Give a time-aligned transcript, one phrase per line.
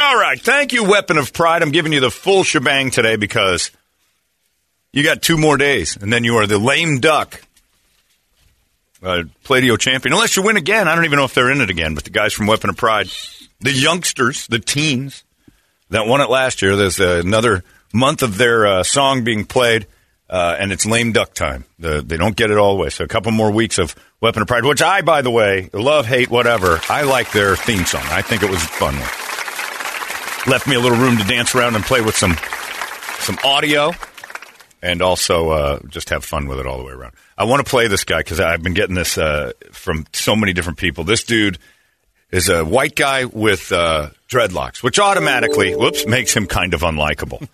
[0.00, 0.40] All right.
[0.40, 1.62] Thank you, Weapon of Pride.
[1.62, 3.70] I'm giving you the full shebang today because
[4.92, 7.40] you got two more days, and then you are the lame duck
[9.04, 10.12] uh, Pladio champion.
[10.14, 10.88] Unless you win again.
[10.88, 12.76] I don't even know if they're in it again, but the guys from Weapon of
[12.76, 13.08] Pride,
[13.60, 15.24] the youngsters, the teens
[15.90, 19.86] that won it last year, there's uh, another month of their uh, song being played,
[20.28, 21.66] uh, and it's lame duck time.
[21.78, 22.88] The, they don't get it all the way.
[22.88, 26.06] So a couple more weeks of Weapon of Pride, which I, by the way, love,
[26.06, 26.80] hate, whatever.
[26.88, 28.04] I like their theme song.
[28.06, 29.23] I think it was a fun one
[30.46, 32.36] left me a little room to dance around and play with some
[33.20, 33.92] some audio
[34.82, 37.14] and also uh, just have fun with it all the way around.
[37.38, 40.52] I want to play this guy because I've been getting this uh, from so many
[40.52, 41.04] different people.
[41.04, 41.58] This dude
[42.30, 47.48] is a white guy with uh, dreadlocks, which automatically, whoops, makes him kind of unlikable.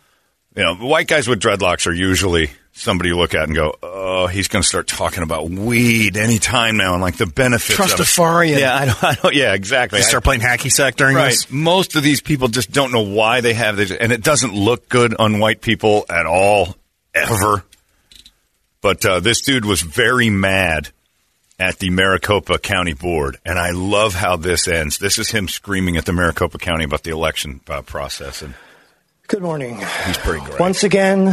[0.57, 4.27] You know, white guys with dreadlocks are usually somebody you look at and go, "Oh,
[4.27, 8.03] he's going to start talking about weed anytime now and like the benefits." of it."
[8.03, 8.59] Trustafarian.
[8.59, 9.35] Yeah, I don't, I don't.
[9.35, 9.99] Yeah, exactly.
[10.01, 11.31] They I- start playing hacky sack during right.
[11.31, 11.51] this.
[11.51, 14.89] Most of these people just don't know why they have this, and it doesn't look
[14.89, 16.77] good on white people at all,
[17.15, 17.65] ever.
[18.81, 20.89] But uh, this dude was very mad
[21.61, 24.99] at the Maricopa County Board, and I love how this ends.
[24.99, 28.55] This is him screaming at the Maricopa County about the election uh, process, and
[29.31, 29.77] Good morning.
[30.07, 30.59] he's pretty great.
[30.59, 31.27] Once again,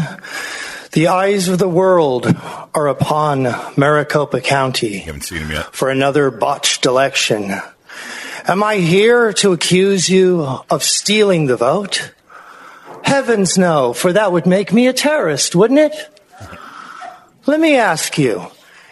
[0.92, 2.28] the eyes of the world
[2.76, 5.76] are upon Maricopa County You haven't seen him yet.
[5.76, 7.56] for another botched election.
[8.47, 12.13] Am I here to accuse you of stealing the vote?
[13.03, 16.22] Heavens no, for that would make me a terrorist, wouldn't it?
[17.47, 18.46] Let me ask you,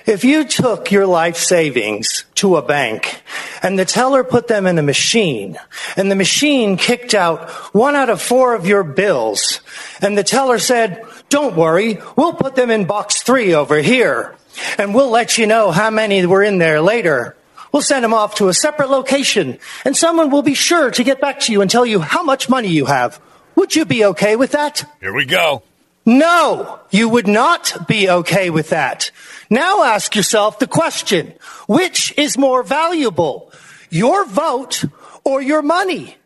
[0.05, 3.21] if you took your life savings to a bank
[3.63, 5.57] and the teller put them in a machine
[5.97, 9.61] and the machine kicked out one out of four of your bills
[10.01, 14.35] and the teller said, don't worry, we'll put them in box three over here
[14.77, 17.35] and we'll let you know how many were in there later.
[17.71, 21.19] We'll send them off to a separate location and someone will be sure to get
[21.19, 23.19] back to you and tell you how much money you have.
[23.55, 24.89] Would you be okay with that?
[25.01, 25.63] Here we go.
[26.05, 29.09] No, you would not be okay with that.
[29.49, 31.33] Now ask yourself the question,
[31.67, 33.51] which is more valuable,
[33.89, 34.83] your vote
[35.23, 36.17] or your money?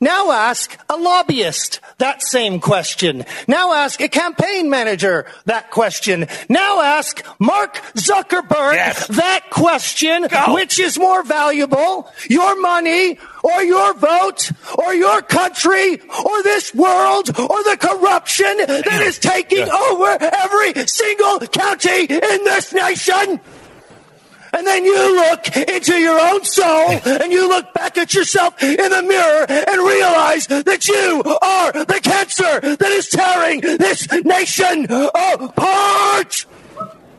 [0.00, 3.24] Now ask a lobbyist that same question.
[3.48, 6.26] Now ask a campaign manager that question.
[6.48, 9.06] Now ask Mark Zuckerberg Yes.
[9.08, 10.54] that question, Go.
[10.54, 17.30] which is more valuable, your money or your vote or your country or this world
[17.36, 19.76] or the corruption that is taking Yeah.
[19.90, 23.40] over every single county in this nation?
[24.58, 28.90] And then you look into your own soul and you look back at yourself in
[28.90, 36.44] the mirror and realize that you are the cancer that is tearing this nation apart.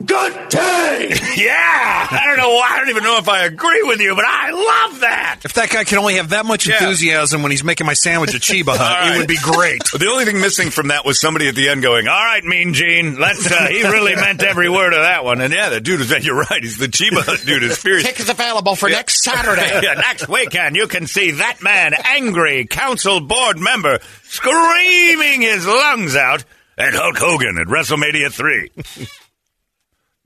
[0.05, 1.15] Good day.
[1.39, 2.57] Yeah, I don't know.
[2.57, 5.39] I don't even know if I agree with you, but I love that.
[5.45, 6.73] If that guy can only have that much Yeah.
[6.73, 9.15] enthusiasm when he's making my sandwich at Cheba Hut, All right.
[9.15, 9.81] it would be great.
[9.99, 12.73] The only thing missing from that was somebody at the end going, "All right, Mean
[12.73, 15.39] Gene, let's." Uh, he really meant every word of that one.
[15.39, 16.11] And yeah, the dude is.
[16.25, 16.61] You're right.
[16.61, 17.63] He's the Cheba Hut dude.
[17.63, 18.19] Is furious.
[18.19, 19.79] is available for next Saturday.
[19.83, 26.15] yeah, next weekend you can see that man, angry council board member, screaming his lungs
[26.17, 26.43] out
[26.77, 28.71] at Hulk Hogan at WrestleMania three.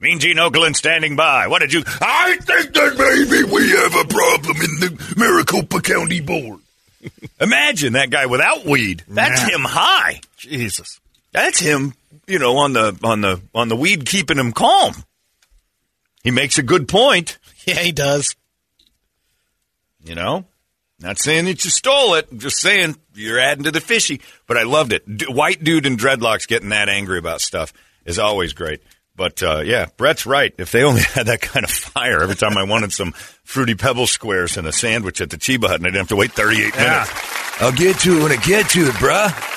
[0.03, 1.47] Mean Gene Okerlund standing by.
[1.47, 1.81] What did you?
[2.01, 6.59] I think that maybe we have a problem in the Maricopa County Board.
[7.39, 9.03] Imagine that guy without weed.
[9.07, 9.55] That's Yeah.
[9.55, 10.19] him high.
[10.37, 10.99] Jesus.
[11.31, 11.93] That's him,
[12.27, 14.93] you know, on the on the on the weed keeping him calm.
[16.21, 18.35] He makes a good point, Yeah, he does.
[20.03, 20.45] you know.
[20.99, 24.21] Not saying that you stole it, just saying you're adding to the fishy.
[24.47, 25.17] But I loved it.
[25.17, 27.73] D- white dude in dreadlocks getting that angry about stuff
[28.05, 28.81] is always great.
[29.15, 30.53] But uh, yeah, Brett's right.
[30.57, 33.11] If they only had that kind of fire every time I wanted some
[33.43, 36.15] fruity pebble squares and a sandwich at the Cheba Hut, and I didn't have to
[36.15, 37.11] wait 38 minutes.
[37.61, 39.49] I'll get to it when I get to it, bruh.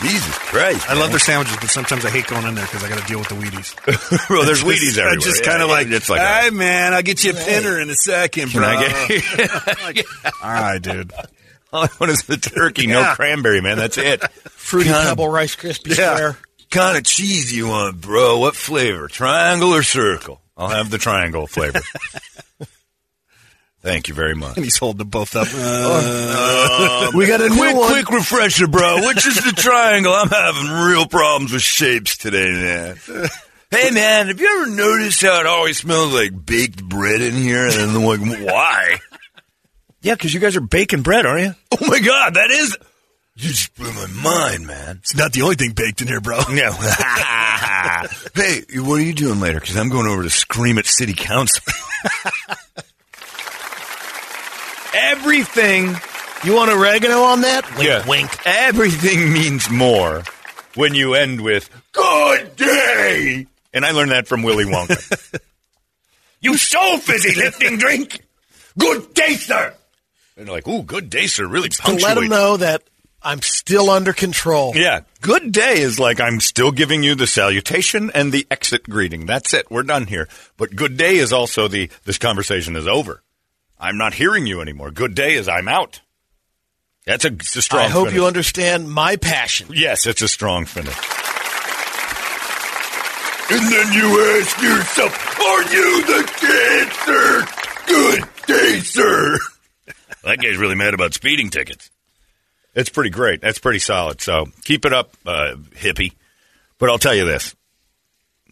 [0.00, 0.88] Jesus Christ!
[0.88, 3.06] I love their sandwiches, but sometimes I hate going in there because I got to
[3.06, 4.30] deal with the Wheaties.
[4.30, 5.18] well, there's Just- Wheaties everywhere.
[5.18, 7.32] I just Yeah, kind of yeah, like, it's like, hey a- man, I'll get you
[7.32, 8.64] a pinner in a second, bro.
[8.64, 10.06] I get?
[10.42, 11.12] All right, dude.
[11.72, 13.76] All I want is the turkey, no cranberry, man.
[13.76, 14.22] That's it.
[14.50, 16.14] Fruity Pebble Rice Krispie Yeah.
[16.14, 16.38] Square.
[16.70, 18.38] Kind of cheese you want, bro?
[18.38, 19.08] What flavor?
[19.08, 20.40] Triangle or circle?
[20.56, 21.80] I'll have the triangle flavor.
[23.82, 24.56] Thank you very much.
[24.56, 25.48] And he's holding them both up.
[26.72, 27.90] Oh, we got a new quick, one.
[27.92, 29.06] quick refresher, bro.
[29.06, 30.12] Which is the triangle?
[30.12, 32.96] I'm having real problems with shapes today, man.
[33.70, 37.64] Hey, man, have you ever noticed how it always smells like baked bread in here?
[37.66, 38.98] And then, like, why?
[40.02, 41.54] Yeah, because you guys are baking bread, aren't you?
[41.72, 42.76] Oh my God, that is.
[43.36, 44.96] You just blew my mind, man.
[44.98, 46.40] it's not the only thing baked in here, bro.
[46.50, 46.72] Yeah.
[48.34, 49.60] hey, what are you doing later?
[49.60, 51.62] Because I'm going over to scream at city council.
[54.92, 55.94] Everything
[56.44, 57.64] You want oregano on that?
[57.76, 58.06] Wink, yeah.
[58.06, 58.30] wink.
[58.46, 60.24] Everything means more
[60.74, 65.38] when you end with "Good day," and I learned that from Willy Wonka.
[66.40, 68.24] you so fizzy lifting drink.
[68.78, 69.74] Good day, sir.
[70.36, 72.02] And they're like, "Ooh, good day, sir." Really To punctuate.
[72.02, 72.82] let them know that
[73.22, 74.72] I'm still under control.
[74.74, 79.26] Yeah, good day is like I'm still giving you the salutation and the exit greeting.
[79.26, 79.70] That's it.
[79.70, 80.28] We're done here.
[80.56, 83.22] But good day is also the this conversation is over.
[83.78, 84.90] I'm not hearing you anymore.
[84.90, 86.00] Good day is I'm out.
[87.06, 87.82] That's a, a strong.
[87.82, 88.20] I hope finish.
[88.20, 89.68] you understand my passion.
[89.72, 90.96] Yes, it's a strong finish.
[93.52, 97.60] And then you ask yourself, are you the cancer?
[97.86, 99.38] Good day, sir.
[100.22, 101.90] That guy's really mad about speeding tickets.
[102.74, 103.40] It's pretty great.
[103.40, 104.20] That's pretty solid.
[104.20, 106.12] So keep it up, uh, hippie.
[106.78, 107.54] But I'll tell you this: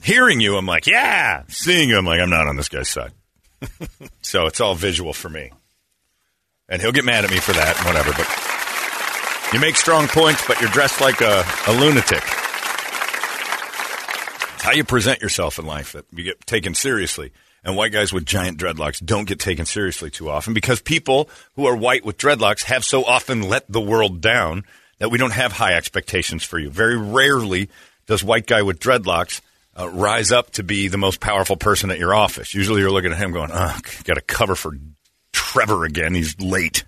[0.02, 1.44] hearing you, I'm like, yeah.
[1.48, 3.12] Seeing you, I'm like, I'm not on this guy's side.
[4.22, 5.50] so it's all visual for me,
[6.68, 8.12] and he'll get mad at me for that whatever.
[8.12, 12.22] But you make strong points, but you're dressed like a, a lunatic.
[14.54, 17.32] It's how you present yourself in life that you get taken seriously.
[17.64, 21.66] And white guys with giant dreadlocks don't get taken seriously too often because people who
[21.66, 24.64] are white with dreadlocks have so often let the world down
[24.98, 26.70] that we don't have high expectations for you.
[26.70, 27.68] Very rarely
[28.06, 29.40] does white guy with dreadlocks
[29.78, 32.54] uh, rise up to be the most powerful person at your office.
[32.54, 34.72] Usually you're looking at him going, oh, got to cover for
[35.32, 36.14] Trevor again.
[36.14, 36.84] He's late.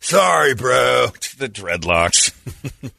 [0.00, 1.06] Sorry, bro.
[1.14, 2.32] It's the dreadlocks.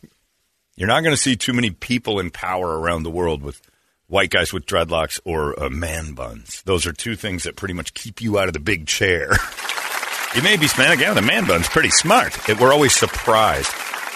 [0.75, 3.61] You're not going to see too many people in power around the world with
[4.07, 6.62] white guys with dreadlocks or uh, man buns.
[6.63, 9.31] Those are two things that pretty much keep you out of the big chair.
[10.36, 12.50] you may be smiling, yeah, the man bun's pretty smart.
[12.50, 13.72] It, we're always surprised.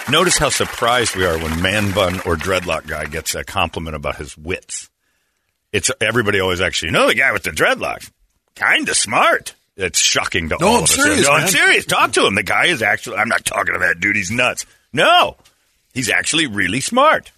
[0.10, 4.16] Notice how surprised we are when man bun or dreadlock guy gets a compliment about
[4.16, 4.90] his wits.
[5.72, 8.10] It's everybody always actually, you know, the guy with the dreadlocks,
[8.56, 9.54] kind of smart.
[9.78, 10.96] It's shocking to No, all I'm of us.
[10.96, 11.50] serious, no, I'm man.
[11.50, 11.86] serious.
[11.86, 12.36] Talk to him.
[12.36, 13.18] The guy is actually.
[13.18, 14.16] I'm not talking to that dude.
[14.16, 14.66] He's nuts.
[14.92, 15.38] No,
[15.94, 17.32] he's actually really smart.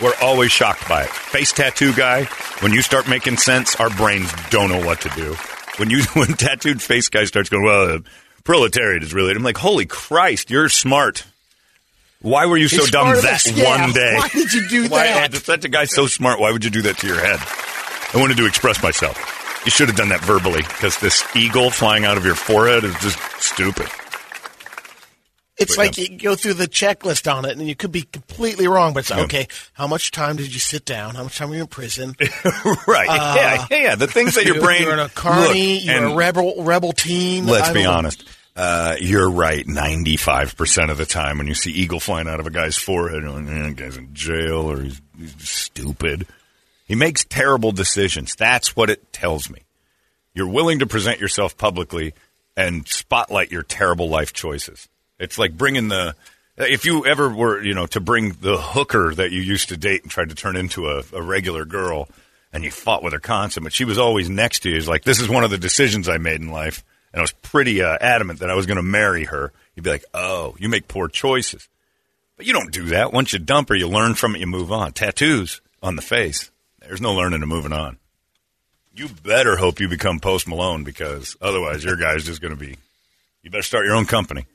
[0.00, 1.10] We're always shocked by it.
[1.10, 2.24] Face tattoo guy,
[2.60, 5.34] when you start making sense, our brains don't know what to do.
[5.78, 8.04] When you when tattooed face guy starts going, well, the
[8.44, 9.34] proletariat is really.
[9.34, 11.24] I'm like, holy Christ, you're smart.
[12.20, 14.14] Why were you so He's dumb that yeah, one day?
[14.18, 15.34] why did you do Why- that?
[15.34, 17.38] Such a guy's so smart, why would you do that to your head?
[18.14, 19.16] I wanted to express myself.
[19.64, 22.94] You should have done that verbally because this eagle flying out of your forehead is
[23.00, 23.88] just stupid.
[25.58, 28.94] It's like you go through the checklist on it, and you could be completely wrong.
[28.94, 29.48] But it's okay.
[29.72, 31.14] How much time did you sit down?
[31.16, 32.14] How much time were you in prison?
[32.86, 33.06] right.
[33.08, 33.94] yeah, yeah, yeah.
[33.96, 34.82] The things that your You're- brain.
[34.82, 35.78] You're in a carny.
[35.80, 36.62] You're a rebel.
[36.62, 37.46] Rebel team.
[37.46, 38.24] Let's be honest.
[38.54, 42.50] Uh, you're right 95% of the time when you see eagle flying out of a
[42.50, 46.26] guy's forehead, you're like, "Eh, guy's in jail or he's, he's stupid.
[46.88, 48.34] He makes terrible decisions.
[48.34, 49.60] That's what it tells me.
[50.34, 52.14] You're willing to present yourself publicly
[52.56, 54.88] and spotlight your terrible life choices.
[55.18, 56.14] It's like bringing the.
[56.56, 60.02] If you ever were, you know, to bring the hooker that you used to date
[60.02, 62.08] and tried to turn into a, a regular girl,
[62.52, 64.76] and you fought with her constant, but she was always next to you.
[64.76, 66.82] It's like, this is one of the decisions I made in life,
[67.12, 69.52] and I was pretty uh, adamant that I was going to marry her.
[69.76, 71.68] You'd be like, oh, you make poor choices.
[72.36, 73.12] But you don't do that.
[73.12, 74.92] Once you dump her, you learn from it, you move on.
[74.92, 76.50] Tattoos on the face.
[76.80, 77.98] There's no learning and moving on.
[78.94, 82.76] You better hope you become Post Malone because otherwise your guy's just going to be.
[83.42, 84.46] You better start your own company.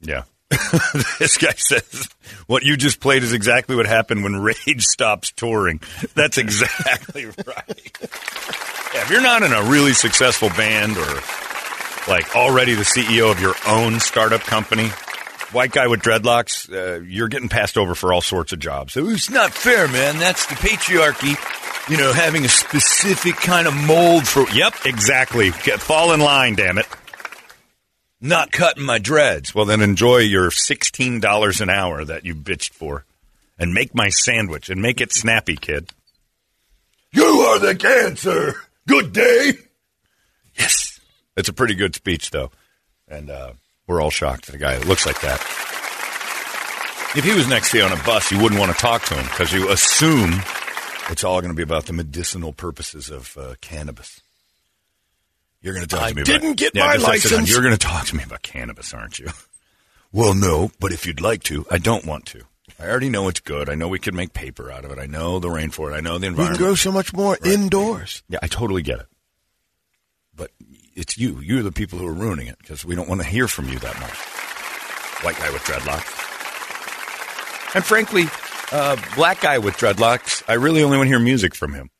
[0.00, 0.22] Yeah.
[1.20, 2.08] this guy says
[2.48, 5.80] what you just played is exactly what happened when Rage stops touring.
[6.14, 7.98] That's exactly right.
[8.92, 11.20] Yeah, if you're not in a really successful band or
[12.08, 14.88] like already the CEO of your own startup company,
[15.52, 18.96] white guy with dreadlocks, uh, you're getting passed over for all sorts of jobs.
[18.96, 20.18] It's not fair, man.
[20.18, 21.36] That's the patriarchy.
[21.88, 24.48] You know, having a specific kind of mold for.
[24.50, 25.50] Yep, exactly.
[25.64, 26.86] Get, fall in line, damn it.
[28.20, 29.54] Not cutting my dreads.
[29.54, 33.04] Well, then enjoy your $16 an hour that you bitched for
[33.58, 35.90] and make my sandwich and make it snappy, kid.
[37.12, 38.56] You are the cancer.
[38.86, 39.52] Good day.
[40.54, 41.00] Yes.
[41.36, 42.50] It's a pretty good speech, though.
[43.08, 43.52] And uh,
[43.86, 45.40] we're all shocked at a guy that looks like that.
[47.16, 49.14] If he was next to you on a bus, you wouldn't want to talk to
[49.14, 50.32] him because you assume
[51.08, 54.20] it's all going to be about the medicinal purposes of uh, cannabis.
[55.62, 56.30] You're going to talk I to me about cannabis.
[56.30, 57.50] I didn't about get yeah, my just like license.
[57.50, 59.28] You're going to talk to me about cannabis, aren't you?
[60.12, 62.42] well, no, but if you'd like to, I don't want to.
[62.78, 63.68] I already know it's good.
[63.68, 64.98] I know we could make paper out of it.
[64.98, 65.94] I know the rainforest.
[65.94, 66.36] I know the environment.
[66.36, 66.58] We can environment.
[66.58, 68.22] grow so much more indoors.
[68.28, 69.06] Yeah, I totally get it.
[70.34, 70.50] But
[70.94, 71.40] it's you.
[71.40, 73.78] You're the people who are ruining it because we don't want to hear from you
[73.80, 74.16] that much.
[75.24, 76.16] White guy with dreadlocks.
[77.74, 78.24] And frankly,
[78.72, 81.90] uh, black guy with dreadlocks, I really only want to hear music from him.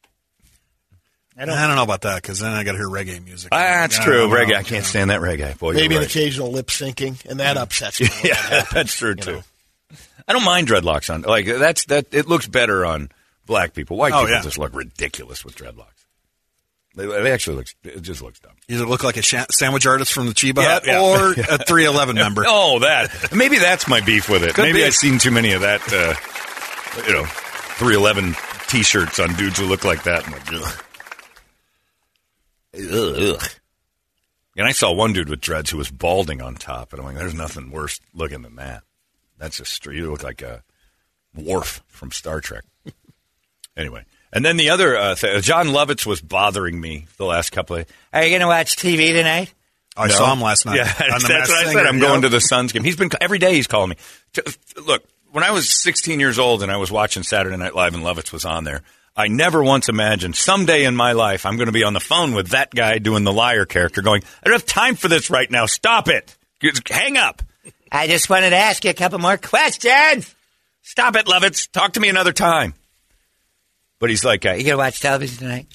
[1.39, 3.49] I don't, know about that because then I got to hear reggae music.
[3.53, 4.17] Ah, that's I true.
[4.19, 4.37] don't know.
[4.37, 4.57] Reggae.
[4.57, 5.59] I can't stand that reggae.
[5.59, 8.09] Boy, Maybe you're an occasional lip syncing, and that upsets me.
[8.09, 9.33] when that Yeah, that's true too.
[9.37, 9.43] know.
[10.29, 12.13] I don't mind dreadlocks on like that's that.
[12.13, 13.11] It looks better on
[13.47, 13.97] black people.
[13.97, 14.43] White Oh, people yeah.
[14.43, 15.87] just look ridiculous with dreadlocks.
[16.95, 17.67] They, they actually look.
[17.85, 18.53] It just looks dumb.
[18.69, 21.01] Either look like a sha- sandwich artist from the Cheba Yeah, Hut yeah.
[21.01, 22.45] or a 311 member.
[22.47, 23.33] Oh, that.
[23.35, 24.55] Maybe that's my beef with it.
[24.55, 24.85] Could Maybe be.
[24.85, 26.15] I've seen too many of that, uh,
[27.07, 28.35] you know, 311
[28.69, 30.27] t shirts on dudes who look like that.
[30.27, 30.85] I'm like, ugh.
[32.77, 33.43] Ugh.
[34.57, 37.17] And I saw one dude with dreads who was balding on top, and I'm like,
[37.17, 38.83] there's nothing worse looking than that.
[39.39, 39.97] That's just straight.
[39.97, 40.63] You look like a
[41.35, 42.65] Worf from Star Trek.
[43.77, 44.05] anyway.
[44.33, 47.87] And then the other, uh, Jon Lovitz was bothering me the last couple of.
[48.13, 49.53] Are you going to watch TV tonight?
[49.97, 50.15] I No.
[50.15, 50.77] saw him last night.
[50.77, 50.83] Yeah,
[51.15, 51.87] on that's what I said.
[51.87, 52.85] I'm going to the Suns game.
[52.85, 53.55] He's been every day.
[53.55, 53.97] He's calling me.
[54.87, 58.05] Look, when I was 16 years old and I was watching Saturday Night Live and
[58.05, 58.83] Lovitz was on there,
[59.17, 62.33] I never once imagined someday in my life I'm going to be on the phone
[62.33, 65.51] with that guy doing the liar character, going, "I don't have time for this right
[65.51, 65.67] now.
[65.67, 66.37] Stop it.
[66.61, 67.43] Just Hang up."
[67.93, 70.35] I just wanted to ask you a couple more questions.
[70.83, 71.71] Stop it, Lovitz.
[71.71, 72.75] Talk to me another time.
[73.99, 75.67] But he's like, uh, "You gonna watch television tonight?"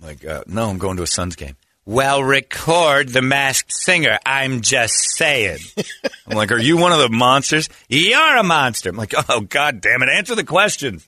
[0.00, 1.56] I'm like, uh, no, I'm going to a Suns game.
[1.86, 4.18] Well, record the Masked Singer.
[4.24, 5.58] I'm just saying.
[6.26, 7.68] I'm like, are you one of the monsters?
[7.88, 8.90] You're a monster.
[8.90, 11.00] I'm like, oh god damn it, answer the question.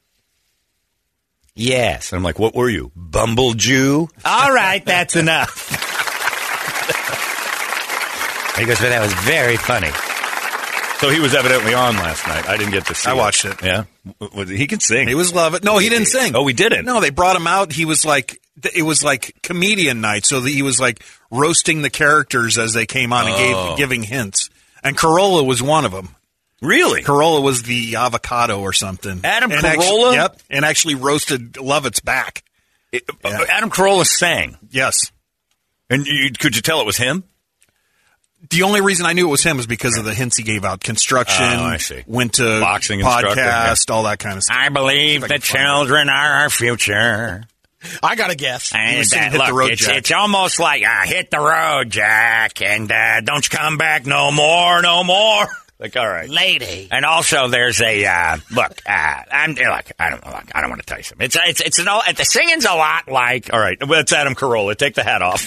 [1.57, 2.13] Yes.
[2.13, 4.09] And I'm like, what were you, Bumble Jew?
[4.25, 5.71] All right, that's enough.
[8.59, 9.91] he goes, but that was very funny.
[10.99, 12.49] So he was evidently on last night.
[12.49, 13.11] I didn't get to see.
[13.11, 13.63] I watched it.
[13.63, 13.85] Yeah,
[14.19, 15.09] W- w- he can sing.
[15.09, 15.61] He was loving.
[15.63, 16.35] No, he didn't sing.
[16.35, 16.87] Oh, he didn't.
[16.87, 17.71] No, they brought him out.
[17.73, 18.41] He was like,
[18.75, 20.25] it was like comedian night.
[20.25, 23.69] So he was like roasting the characters as they came on and Oh.
[23.71, 24.49] gave, giving hints.
[24.83, 26.15] And Carolla was one of them.
[26.63, 27.03] Really.
[27.03, 29.21] Carolla was the avocado or something.
[29.25, 30.15] Adam and actu- Carolla?
[30.15, 30.41] yep.
[30.51, 32.43] And actually roasted Lovitz back.
[32.93, 35.13] It- uh, Adam Carolla sang, Yes.
[35.91, 37.25] and you, could you tell it was him?
[38.51, 40.65] The only reason I knew it was him was because of the hints he gave
[40.65, 40.81] out.
[40.81, 41.45] Construction.
[41.45, 42.05] Oh, I see.
[42.07, 44.57] Went to Boxing instructor, podcast, all that kind of stuff.
[44.59, 47.43] I believe I the children are our future.
[48.03, 48.73] I got to guess.
[48.75, 49.97] And was singing uh, Hit the look, Road, it's, Jack.
[49.97, 54.31] it's almost like uh, hit the road, Jack, and uh, don't you come back no
[54.31, 55.47] more, no more.
[55.79, 56.89] Like, all right, Lady.
[56.91, 58.81] And also, there's a uh, look.
[58.89, 59.93] Uh, I'm look.
[59.99, 60.25] I don't.
[60.25, 61.25] Look, I don't want to tell you something.
[61.27, 62.03] It's it's it's an all.
[62.17, 63.53] The singing's a lot like.
[63.53, 64.75] All right, well, it's Adam Carolla.
[64.77, 65.43] Take the hat off.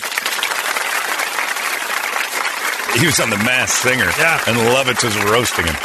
[2.99, 4.09] He was on the Masked Singer.
[4.17, 4.41] Yeah.
[4.47, 5.75] and Lovitz is roasting him.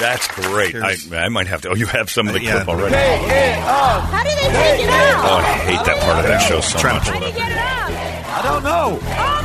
[0.00, 0.74] That's great.
[0.74, 1.70] I, I might have to.
[1.70, 2.52] Oh, you have some of the Uh, yeah.
[2.64, 2.94] clip already.
[2.96, 5.24] How do they take it out?
[5.24, 7.06] Oh, I hate that part of that show so Trying much.
[7.06, 7.90] to How do you get it out?
[8.34, 8.98] I don't know.
[9.00, 9.42] Oh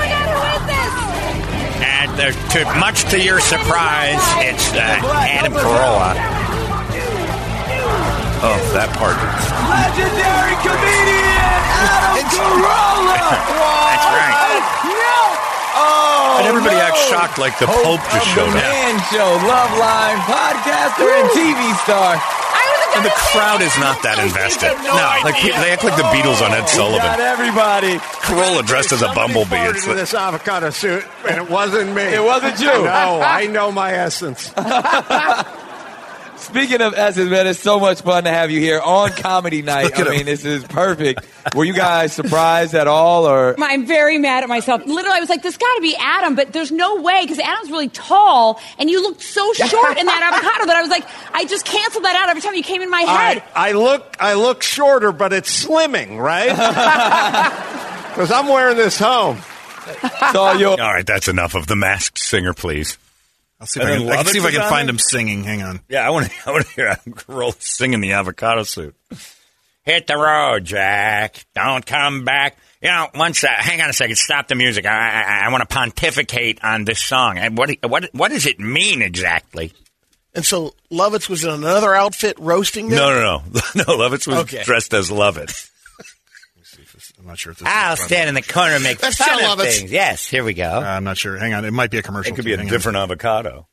[1.84, 4.98] And uh, to, much to your surprise, it's uh,
[5.30, 6.18] Adam Carolla.
[8.38, 9.18] Oh, that part.
[9.18, 13.18] Legendary comedian Adam Carolla.
[13.90, 14.62] That's right.
[15.78, 16.86] Oh, And everybody no.
[16.90, 18.62] acts shocked like the Pope just Of showed up.
[18.62, 22.18] Man Show, Loveline, podcaster, and TV star.
[22.98, 24.74] I And the crowd is not that invested.
[24.88, 27.20] No, like they act like the Beatles on Ed Got Sullivan.
[27.20, 27.98] everybody.
[28.26, 29.56] Carolla dressed as a bumblebee.
[29.56, 32.02] It's to like, this avocado suit, and it wasn't me.
[32.02, 32.68] It wasn't you.
[32.68, 34.52] No, I know my essence.
[36.38, 40.00] Speaking of Essence, man, it's so much fun to have you here on comedy night.
[40.00, 41.26] I mean, this is perfect.
[41.56, 44.86] Were you guys surprised at all, or I'm very mad at myself.
[44.86, 47.72] Literally, I was like, "This got to be Adam," but there's no way because Adam's
[47.72, 51.46] really tall, and you looked so short in that avocado that I was like, I
[51.46, 53.44] just canceled that out every time you came in my head.
[53.56, 56.54] I, I look, I look shorter, but it's slimming, right?
[58.18, 59.38] Because I'm wearing this home.
[59.86, 60.72] it's all your?
[60.72, 62.98] all right, that's enough of the masked singer, please.
[63.60, 65.44] I'll see if I can, I can, see if I can find him singing.
[65.44, 65.80] Hang on.
[65.90, 66.32] Yeah, I want to.
[66.46, 68.96] I want to hear Adam Carolla singing the avocado suit.
[69.84, 71.46] Hit the road, Jack.
[71.56, 72.58] Don't come back.
[72.82, 73.44] You know, once.
[73.44, 74.18] Uh, hang on a second.
[74.18, 74.86] Stop the music.
[74.86, 74.92] I,
[75.24, 77.38] I, I want to pontificate on this song.
[77.38, 79.74] And What, what, what does it mean exactly?
[80.36, 83.00] And so Lovitz was in another outfit roasting them?
[83.00, 83.84] No, no, no, no.
[83.98, 84.62] Lovitz was Okay.
[84.64, 85.72] dressed as Lovitz.
[87.28, 87.68] Not sure if this.
[87.68, 89.78] I'll is stand in the corner and make That's fun of Lovitz.
[89.80, 89.92] things.
[89.92, 90.64] Yes, here we go.
[90.70, 91.38] Uh, I'm not sure.
[91.38, 92.34] Hang on, it might be a commercial.
[92.34, 92.50] It could too.
[92.50, 92.72] be a Hang on.
[92.72, 93.68] different avocado.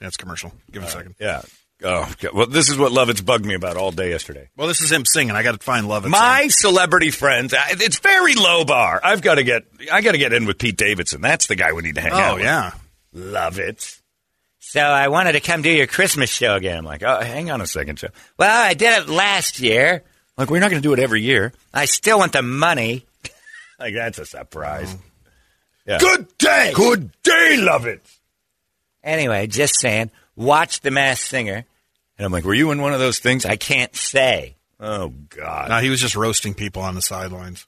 [0.00, 0.52] Yeah, it's commercial.
[0.72, 1.14] Give it a second.
[1.20, 1.42] Yeah.
[1.82, 2.28] Oh, okay.
[2.32, 4.48] well, this is what Lovitz bugged me about all day yesterday.
[4.56, 5.34] Well, this is him singing.
[5.34, 6.06] I got to find love.
[6.06, 9.00] It My celebrity friends, I- it's very low bar.
[9.04, 11.20] I've got to get, I got to get in with Pete Davidson.
[11.20, 12.44] That's the guy we need to hang out Oh with.
[12.44, 12.70] yeah.
[13.12, 13.96] Love it.
[14.60, 16.78] So I wanted to come do your Christmas show again.
[16.78, 18.12] I'm like, oh, hang on a second, Jeff.
[18.38, 20.04] Well, I did it last year.
[20.36, 21.52] Like, we're not going to do it every year.
[21.72, 23.06] I still want the money.
[23.76, 24.94] Like, that's a surprise.
[24.96, 25.02] Oh.
[25.84, 25.98] Yeah.
[25.98, 26.72] Good day.
[26.76, 28.06] Good day, love it.
[29.02, 31.64] Anyway, just saying, watch The Masked Singer.
[32.16, 33.44] And I'm like, were you in one of those things?
[33.44, 34.54] I can't say.
[34.78, 35.70] Oh, God.
[35.70, 37.66] No, he was just roasting people on the sidelines.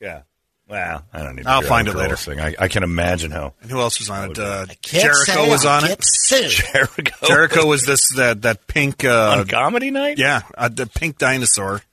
[0.00, 0.22] yeah.
[0.68, 2.16] Well, I don't need to I'll find it later.
[2.16, 2.40] Thing.
[2.40, 3.54] I, I can imagine how.
[3.62, 4.38] And who else was on it?
[4.38, 6.04] Uh, Jericho was on it.
[6.28, 7.26] Jericho.
[7.26, 9.04] Jericho was this that that pink.
[9.04, 10.18] Uh, on comedy night?
[10.18, 11.80] yeah, uh, the pink dinosaur.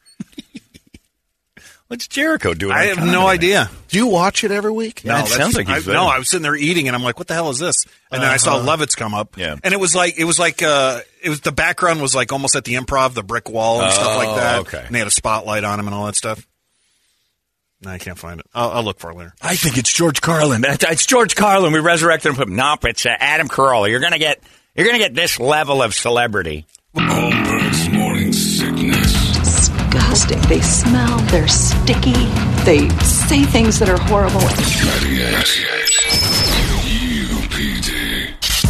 [1.87, 2.73] What's Jericho doing?
[2.73, 3.29] I on have Comedy no Night?
[3.33, 3.69] idea.
[3.89, 5.03] Do you watch it every week?
[5.03, 6.05] Yeah, it sounds like he's I, no.
[6.07, 7.75] I was sitting there eating, and I'm like, "What the hell is this?"
[8.11, 9.55] And then I saw Lovitz come up, Yeah.
[9.63, 12.55] and it was like it was like uh, it was the background was like almost
[12.55, 14.59] at the improv, the brick wall and stuff like Oh, that.
[14.61, 14.83] okay.
[14.85, 16.45] and they had a spotlight on him and all that stuff.
[17.85, 18.47] No, I can't find it.
[18.53, 19.33] I'll, I'll look for it later.
[19.41, 20.63] I think it's George Carlin.
[20.67, 21.71] It's George Carlin.
[21.71, 22.35] We resurrected him.
[22.35, 22.55] Put him.
[22.55, 23.89] Nope, it's uh, Adam Carolla.
[23.89, 24.41] You're gonna get
[24.75, 26.65] you're gonna get this level of celebrity.
[26.95, 29.37] Holmberg's morning sickness.
[29.37, 30.41] disgusting.
[30.49, 32.13] They smell, they're sticky,
[32.63, 34.39] they say things that are horrible.
[34.41, 36.84] 98.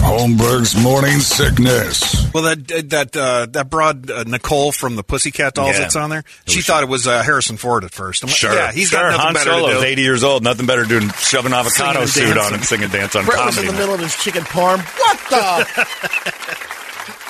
[0.06, 0.38] UPD.
[0.38, 2.32] Holmberg's morning sickness.
[2.34, 5.80] Well, that that uh, that broad uh, Nicole from the Pussycat Dolls Yeah.
[5.80, 8.24] that's on there, she thought it was uh, Harrison Ford at first.
[8.24, 8.54] I'm like, Sure.
[8.54, 9.00] yeah, he's sure.
[9.00, 9.86] got nothing Han better Solo's to do.
[9.86, 10.44] 80 years old.
[10.44, 13.26] Nothing better doing shove an avocado Singing and suit on and sing and dance on
[13.26, 13.68] Brett was comedy.
[13.70, 14.80] in the middle of his chicken parm.
[14.80, 16.66] What the?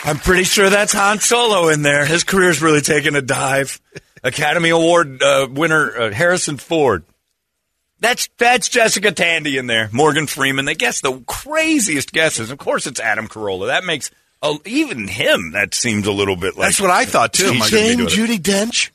[0.09, 2.05] I'm pretty sure that's Han Solo in there.
[2.05, 3.79] His career's really taken a dive.
[4.23, 7.03] Academy Award uh, winner uh, Harrison Ford.
[8.05, 9.89] That's that's Jessica Tandy in there.
[9.91, 10.65] Morgan Freeman.
[10.65, 12.51] They guess the craziest guesses.
[12.51, 13.67] Of course, it's Adam Carolla.
[13.67, 14.11] That makes
[14.43, 15.53] uh, even him.
[15.53, 17.51] That seems a little bit like That's what I thought too.
[17.51, 18.27] He I'm should like, be Jane.
[18.27, 18.91] Judi Dench.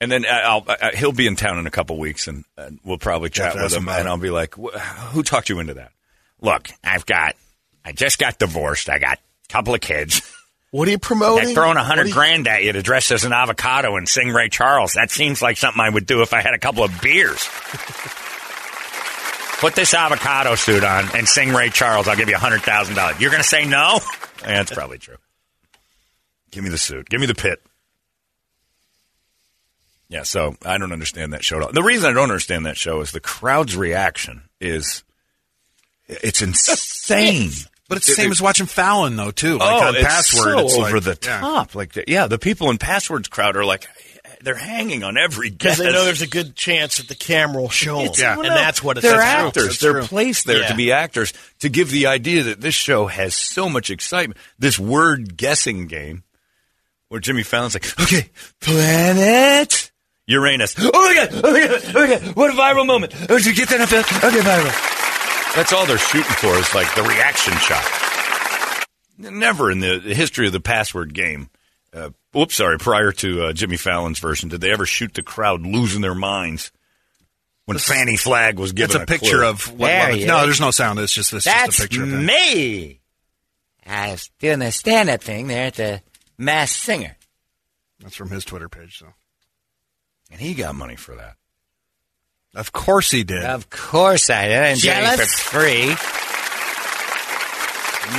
[0.00, 2.80] And then uh, I'll, I, he'll be in town in a couple weeks, and, and
[2.84, 4.08] we'll probably chat Jeff with him And.
[4.08, 5.92] I'll be like, "Who talked you into that?"
[6.40, 7.36] Look, I've got
[7.84, 8.88] I just got divorced.
[8.88, 10.20] I got a couple of kids.
[10.72, 11.44] What are you promoting?
[11.44, 14.30] They're throwing a hundred you- grand at you to dress as an avocado and sing
[14.30, 14.94] Ray Charles.
[14.94, 17.46] That seems like something I would do if I had a couple of beers.
[19.60, 22.08] Put this avocado suit on and sing Ray Charles.
[22.08, 23.20] I'll give you a hundred thousand dollars.
[23.20, 24.00] You're going to say no?
[24.42, 25.18] Yeah, that's probably true.
[26.50, 27.08] Give me the suit.
[27.08, 27.62] Give me the pit.
[30.08, 31.70] Yeah, so I don't understand that show at all.
[31.72, 35.04] The reason I don't understand that show is the crowd's reaction is
[36.08, 37.50] it's insane.
[37.92, 39.58] But it's the same as watching Fallon though too.
[39.58, 41.40] Like oh, on it's Password, so it's over like, the yeah.
[41.40, 41.74] top.
[41.74, 43.86] Like, the, yeah, the people in Password's crowd are like,
[44.42, 45.76] they're hanging on every guess.
[45.76, 48.06] Because they know there's a good chance that the camera will show them.
[48.06, 49.64] It's- well, And that's what it's They're that's actors.
[49.64, 50.02] That's They're true.
[50.02, 50.68] placed there Yeah.
[50.68, 54.40] to be actors to give the idea that this show has so much excitement.
[54.58, 56.24] This word guessing game
[57.08, 59.92] where Jimmy Fallon's like, okay, planet
[60.26, 60.74] Uranus.
[60.78, 61.40] Oh my god!
[61.44, 61.82] Oh my god!
[61.94, 62.36] Oh my god!
[62.36, 63.14] What a viral moment!
[63.28, 64.00] Oh, did you get that up there?
[64.00, 65.11] Okay, viral.
[65.54, 68.86] That's all they're shooting for is like the reaction shot.
[69.18, 71.50] Never in the history of the password game.
[71.92, 72.78] Uh, whoops, sorry.
[72.78, 76.72] Prior to uh, Jimmy Fallon's version, did they ever shoot the crowd losing their minds
[77.66, 79.46] when Fannie Flagg was given It's a picture clue?
[79.50, 80.98] of what There Lovitz- No, there's no sound.
[80.98, 81.44] It's just this.
[81.44, 83.00] That's just a picture of me.
[83.86, 86.00] I was doing the stand-up thing there at the
[86.38, 87.16] Masked Singer.
[88.00, 88.98] That's from his Twitter page.
[88.98, 89.08] So
[90.30, 91.36] and he got money for that.
[92.54, 93.44] Of course he did.
[93.44, 94.78] Of course I did.
[94.80, 95.40] Do it for Jealous?
[95.40, 95.86] free.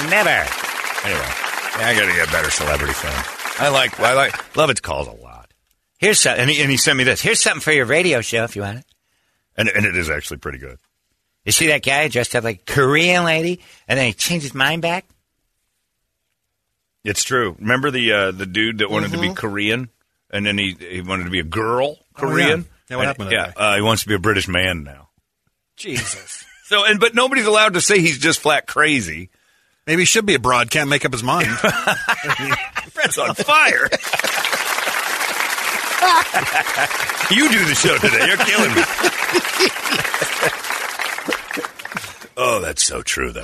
[0.09, 0.29] Never.
[0.29, 1.29] Anyway,
[1.77, 3.13] yeah, I got to get better celebrity film.
[3.59, 5.51] I like, I like, Lovitz calls a lot,
[5.99, 6.41] Here's something.
[6.41, 8.61] and he and he sent me this, Here's something for your radio show if you
[8.63, 8.85] want it.
[9.55, 10.79] and and it is actually pretty good.
[11.45, 14.55] You see that guy dressed up like a Korean lady, and then he changed his
[14.55, 15.05] mind back?
[17.03, 17.55] It's true.
[17.59, 19.29] Remember the uh, the dude that wanted to Mm-hmm.
[19.29, 19.89] be Korean,
[20.31, 22.61] and then he he wanted to be a girl Oh, Korean.
[22.61, 22.65] yeah.
[22.93, 24.83] Yeah, what And- happened to Yeah, that uh, he wants to be a British man
[24.83, 25.09] now.
[25.75, 26.45] Jesus.
[26.65, 29.29] So, and but nobody's allowed to say he's just flat crazy.
[29.85, 30.71] Maybe he should be abroad.
[30.71, 31.45] Can't make up his mind.
[32.93, 33.83] Brett's on fire.
[37.29, 38.25] you do the show today.
[38.25, 38.81] You're killing me.
[42.37, 43.43] oh, that's so true, though.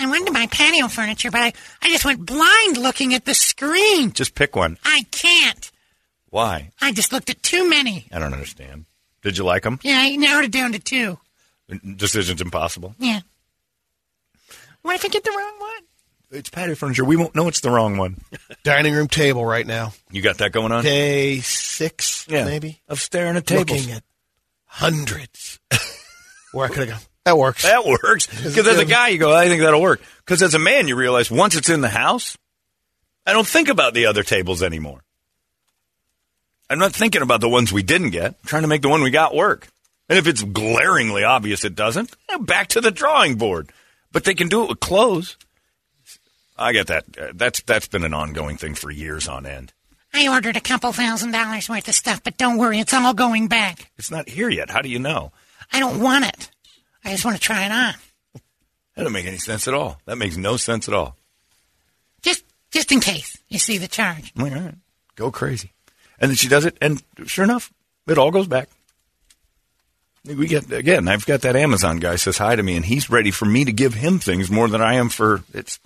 [0.00, 3.34] I wanted to buy patio furniture, but I, I just went blind looking at the
[3.34, 4.12] screen.
[4.12, 4.76] Just pick one.
[4.84, 5.70] I can't.
[6.32, 6.70] Why?
[6.80, 8.06] I just looked at too many.
[8.10, 8.86] I don't understand.
[9.20, 9.78] Did you like them?
[9.82, 11.18] Yeah, I narrowed it down to two.
[11.96, 12.94] Decision's impossible.
[12.98, 13.20] Yeah.
[14.80, 15.82] What if I get the wrong one?
[16.30, 17.04] it's patio furniture.
[17.04, 18.16] We won't know it's the wrong one.
[18.64, 19.92] Dining room table right now.
[20.10, 20.82] You got that going on?
[20.82, 22.46] Day six, Yeah.
[22.46, 22.80] maybe.
[22.88, 23.68] Of staring at tables.
[23.70, 24.02] Looking at
[24.64, 25.60] hundreds.
[26.52, 26.96] Where could I go?
[27.26, 27.62] That works.
[27.64, 28.26] That works.
[28.42, 30.00] Because as a guy, you go, I think that'll work.
[30.24, 32.38] Because as a man, you realize once it's in the house,
[33.26, 35.02] I don't think about the other tables anymore.
[36.72, 38.28] I'm not thinking about the ones we didn't get.
[38.32, 39.68] I'm trying to make the one we got work.
[40.08, 43.70] And if it's glaringly obvious it doesn't, eh, back to the drawing board.
[44.10, 45.36] But they can do it with clothes.
[46.56, 47.04] I get that.
[47.18, 49.74] Uh, That's that's been an ongoing thing for years on end.
[50.14, 53.48] I ordered a couple thousand dollars worth of stuff, but don't worry, it's all going
[53.48, 53.90] back.
[53.98, 54.70] It's not here yet.
[54.70, 55.30] How do you know?
[55.72, 56.50] I don't want it.
[57.04, 57.94] I just want to try it on.
[58.94, 60.00] That doesn't make any sense at all.
[60.06, 61.16] That makes no sense at all.
[62.22, 64.32] Just just in case you see the charge.
[64.38, 64.74] All right,
[65.16, 65.72] go crazy.
[66.22, 67.70] And then she does it, and sure enough,
[68.06, 68.68] it all goes back.
[70.24, 71.08] We get again.
[71.08, 73.72] I've got that Amazon guy says hi to me, and he's ready for me to
[73.72, 75.80] give him things more than I am for it's.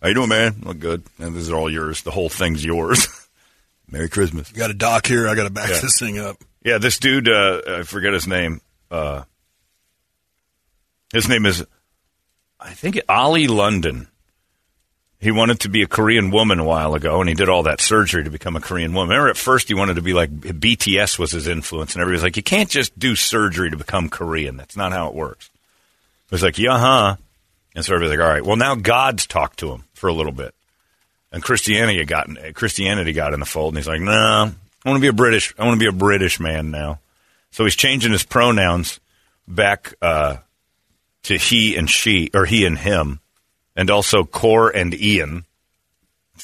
[0.00, 0.60] How you doing, man?
[0.62, 1.02] Look good.
[1.18, 2.02] And this is all yours.
[2.02, 3.08] The whole thing's yours.
[3.90, 4.48] Merry Christmas.
[4.52, 5.26] You got a dock here.
[5.28, 5.80] I got to back Yeah.
[5.80, 6.36] this thing up.
[6.64, 8.60] Yeah, this dude, uh, I forget his name.
[8.92, 9.24] Uh,
[11.12, 11.64] his name is,
[12.60, 14.06] I think, Ollie London.
[15.20, 17.80] He wanted to be a Korean woman a while ago, and he did all that
[17.80, 19.10] surgery to become a Korean woman.
[19.10, 22.36] Remember, at first he wanted to be like BTS was his influence, and everybody's like,
[22.36, 24.56] you can't just do surgery to become Korean.
[24.56, 25.50] That's not how it works.
[26.26, 27.16] It was like, yeah, huh?
[27.74, 30.32] And so everybody's like, all right, well, now God's talked to him for a little
[30.32, 30.54] bit.
[31.30, 35.00] And Christianity got Christianity got in the fold, and he's like, "No, I want to
[35.00, 35.52] be a British.
[35.58, 37.00] I want to be a British man now."
[37.50, 38.98] So he's changing his pronouns
[39.46, 40.36] back uh,
[41.24, 43.20] to he and she, or he and him,
[43.78, 45.44] and also Cor and Ian.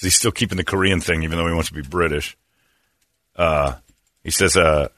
[0.00, 2.36] He's still keeping the Korean thing, even though he wants to be British.
[3.36, 3.74] Uh,
[4.22, 4.88] he says, uh,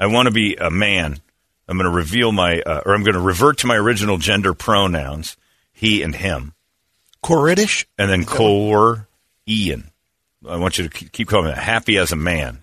[0.00, 1.20] "I want to be a man.
[1.68, 4.54] I'm going to reveal my, uh, or I'm going to revert to my original gender
[4.54, 5.36] pronouns,
[5.72, 6.54] he and him."
[7.22, 7.84] Coritish?
[7.98, 9.06] and then Cor
[9.46, 9.90] Ian.
[10.48, 12.58] I want you to keep keep calling it happy as a man.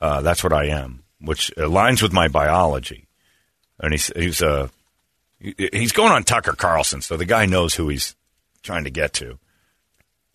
[0.00, 3.08] Uh, that's what I am, which aligns with my biology.
[3.80, 4.68] And he's he's uh,
[5.40, 8.14] he's going on Tucker Carlson, so the guy knows who he's
[8.62, 9.38] trying to get to.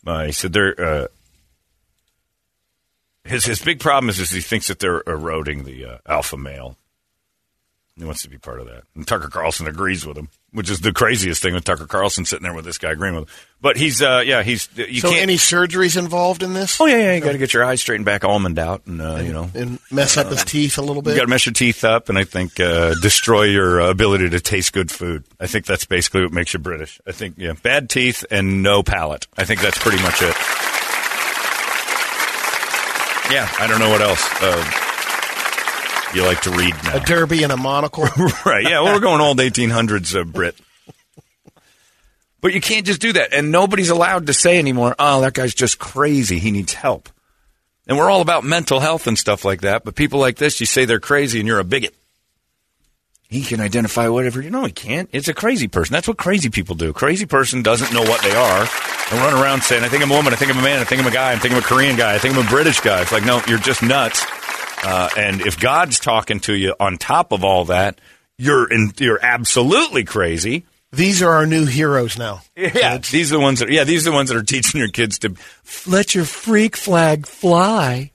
[0.05, 1.07] Uh, he said they're uh,
[3.23, 6.77] his his big problem is, is he thinks that they're eroding the uh, alpha male.
[7.97, 10.79] He wants to be part of that, and Tucker Carlson agrees with him, which is
[10.79, 13.35] the craziest thing with Tucker Carlson sitting there with this guy agreeing with him.
[13.61, 15.21] But he's uh, yeah, he's you so can't.
[15.21, 16.79] any surgeries involved in this?
[16.79, 19.17] oh yeah, yeah, you got to get your eyes straightened back, almond out, and uh,
[19.17, 19.49] you know.
[19.53, 21.11] And mess up his teeth a little bit.
[21.11, 24.29] You got to mess your teeth up, and I think uh, destroy your uh, ability
[24.29, 25.23] to taste good food.
[25.39, 26.99] I think that's basically what makes you British.
[27.07, 29.27] I think yeah, bad teeth and no palate.
[29.37, 30.35] I think that's pretty much it.
[33.31, 34.84] Yeah, I don't know what else.
[36.15, 36.95] You like to read now?
[36.95, 38.03] a derby and a monocle?
[38.45, 38.63] right.
[38.63, 38.79] Yeah.
[38.79, 40.55] Well, we're going old 1800s uh, Brit.
[42.39, 43.33] But you can't just do that.
[43.33, 46.39] And nobody's allowed to say anymore, oh, that guy's just crazy.
[46.39, 47.09] He needs help.
[47.85, 49.83] And we're all about mental health and stuff like that.
[49.83, 51.93] But people like this, you say they're crazy and you're a bigot.
[53.27, 54.41] He can identify whatever.
[54.41, 55.09] You know, he can't.
[55.11, 55.91] It's a crazy person.
[55.91, 56.93] That's what crazy people do.
[56.93, 58.61] Crazy person doesn't know what they are
[59.11, 60.31] and run around saying, I think I'm a woman.
[60.31, 60.79] I think I'm a man.
[60.79, 61.33] I think I'm a guy.
[61.33, 62.15] I think I'm a Korean guy.
[62.15, 63.01] I think I'm a British guy.
[63.01, 64.25] It's like, no, you're just nuts.
[64.83, 67.99] Uh, and if God's talking to you on top of all that,
[68.37, 70.65] you're in, you're absolutely crazy.
[70.91, 72.41] These are our new heroes now.
[72.55, 74.89] Yeah, these are the ones that yeah, these are the ones that are teaching your
[74.89, 75.35] kids to
[75.87, 78.11] let your freak flag fly.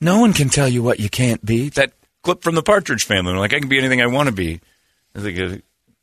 [0.00, 1.70] No one can tell you what you can't be.
[1.70, 1.92] That
[2.22, 4.60] clip from the Partridge Family, like I can be anything I want to be.
[5.14, 5.56] I think uh,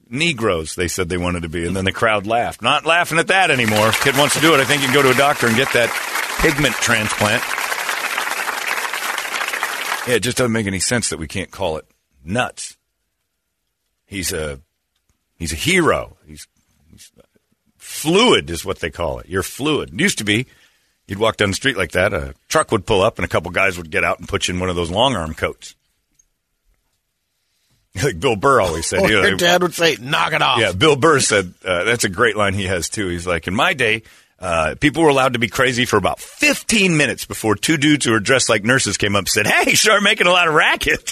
[0.10, 2.62] Negroes, they said they wanted to be, and then the crowd laughed.
[2.62, 3.88] Not laughing at that anymore.
[3.88, 5.56] If kid wants to do it, I think you can go to a doctor and
[5.56, 5.90] get that
[6.42, 7.42] pigment transplant.
[10.08, 11.86] Yeah, it just doesn't make any sense that we can't call it
[12.24, 12.78] nuts.
[14.06, 14.60] He's a
[15.38, 16.18] he's a hero.
[16.28, 16.48] He's,
[16.92, 17.12] he's
[17.78, 19.28] fluid is what they call it.
[19.28, 19.94] You're fluid.
[19.94, 20.46] It used to be
[21.08, 23.52] you'd walk down the street like that, a truck would pull up and a couple
[23.52, 25.76] guys would get out and put you in one of those long arm coats.
[28.04, 29.00] Like Bill Burr always said.
[29.00, 30.60] Or you know, your dad would say, knock it off.
[30.60, 33.08] yeah, Bill Burr said uh, that's a great line he has too.
[33.08, 34.04] He's like, in my day,
[34.40, 38.12] uh, people were allowed to be crazy for about 15 minutes before two dudes who
[38.12, 41.12] were dressed like nurses came up and said, "Hey, start making a lot of racket,"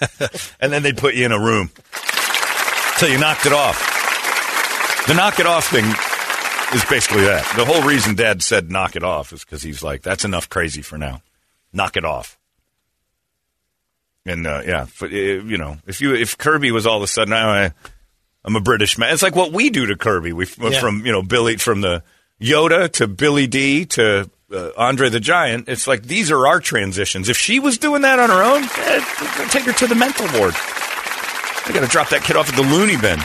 [0.60, 1.70] and then they'd put you in a room
[2.98, 3.92] till you knocked it off.
[5.06, 5.84] The knock it off thing
[6.74, 7.50] is basically that.
[7.56, 10.82] The whole reason Dad said knock it off is because he's like, that's enough crazy
[10.82, 11.22] for now.
[11.72, 12.36] Knock it off.
[14.24, 17.32] And uh, yeah, uh, you know, if you if Kirby was all of a sudden,
[17.32, 17.70] I,
[18.44, 19.12] I'm a British man.
[19.14, 20.32] It's like what we do to Kirby.
[20.32, 20.80] We Yeah.
[20.80, 22.02] from you know Billy from the
[22.40, 25.68] Yoda to Billy D to uh, Andre the Giant.
[25.68, 27.28] It's like these are our transitions.
[27.28, 30.54] If she was doing that on her own, eh, take her to the mental ward.
[30.56, 33.18] I got to drop that kid off at the loony bin.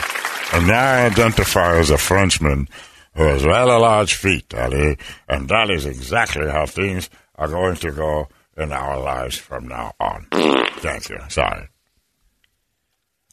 [0.52, 2.68] And now I identify as a Frenchman.
[3.14, 4.96] who has rather large feet, Ali,
[5.28, 9.92] and that is exactly how things are going to go in our lives from now
[10.00, 10.26] on.
[10.78, 11.18] Thank you.
[11.28, 11.68] Sorry.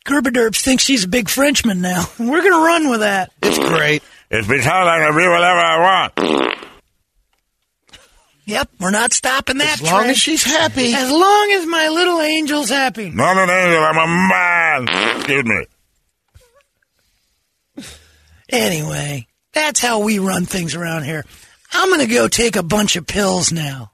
[0.05, 2.05] Gerberderps thinks she's a big Frenchman now.
[2.19, 3.31] We're going to run with that.
[3.41, 4.03] It's great.
[4.31, 6.59] It's because I can be whatever I want.
[8.45, 9.79] Yep, we're not stopping that.
[9.79, 10.11] As long trend.
[10.11, 10.93] as she's happy.
[10.93, 13.09] As long as my little angel's happy.
[13.11, 14.07] Not an angel, I'm a
[14.87, 15.17] man.
[15.17, 15.65] Excuse me.
[18.49, 21.23] Anyway, that's how we run things around here.
[21.71, 23.91] I'm going to go take a bunch of pills now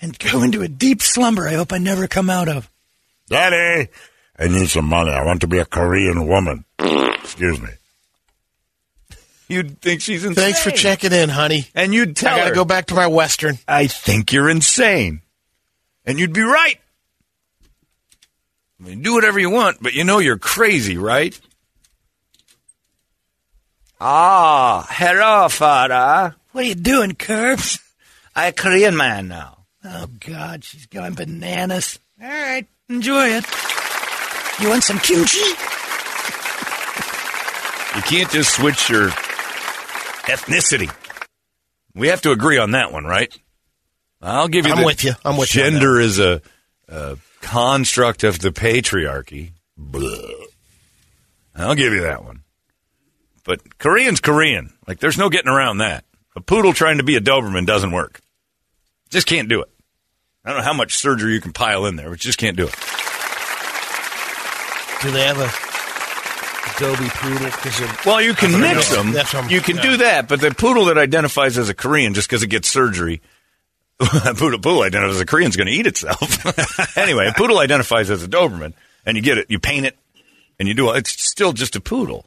[0.00, 2.68] and go into a deep slumber I hope I never come out of.
[3.28, 3.88] Daddy,
[4.36, 5.12] I need some money.
[5.12, 6.64] I want to be a Korean woman.
[6.78, 7.70] Excuse me.
[9.48, 10.42] You'd think she's insane.
[10.42, 11.66] Thanks for checking in, honey.
[11.74, 13.58] And you'd tell I gotta her, go back to my western.
[13.68, 15.20] I think you're insane.
[16.06, 16.80] And you'd be right.
[18.80, 21.38] I mean, do whatever you want, but you know you're crazy, right?
[24.00, 26.34] Ah, hello, father.
[26.52, 27.78] What are you doing, Curbs?
[28.36, 29.58] I a Korean man now.
[29.84, 31.98] Oh, God, she's going bananas.
[32.20, 33.44] All right, enjoy it.
[34.60, 35.38] You want some kimchi?
[37.96, 39.10] You can't just switch your
[40.26, 40.92] ethnicity.
[41.94, 43.36] We have to agree on that one, right?
[44.20, 44.72] I'll give you.
[44.72, 45.12] I'm with you.
[45.24, 46.40] I'm with you Gender is a,
[46.88, 49.52] a construct of the patriarchy.
[49.76, 50.10] Blah.
[51.54, 52.42] I'll give you that one.
[53.44, 54.72] But Korean's Korean.
[54.88, 56.04] Like, there's no getting around that.
[56.34, 58.20] A poodle trying to be a Doberman doesn't work.
[59.10, 59.70] Just can't do it.
[60.44, 62.56] I don't know how much surgery you can pile in there, but you just can't
[62.56, 62.74] do it.
[65.02, 65.63] Do they have a
[66.76, 67.46] Adobe poodle?
[67.46, 69.12] of- Well, you can That's what I mix them.
[69.12, 69.82] That's what I'm- you can yeah.
[69.82, 73.20] do that, but the poodle that identifies as a Korean just because it gets surgery,
[74.00, 76.96] a poodle poodle identifies as a Korean is going to eat itself.
[76.98, 78.72] anyway, a poodle identifies as a Doberman,
[79.06, 79.96] and you get it, you paint it,
[80.58, 80.98] and you do it.
[80.98, 82.26] It's still just a poodle.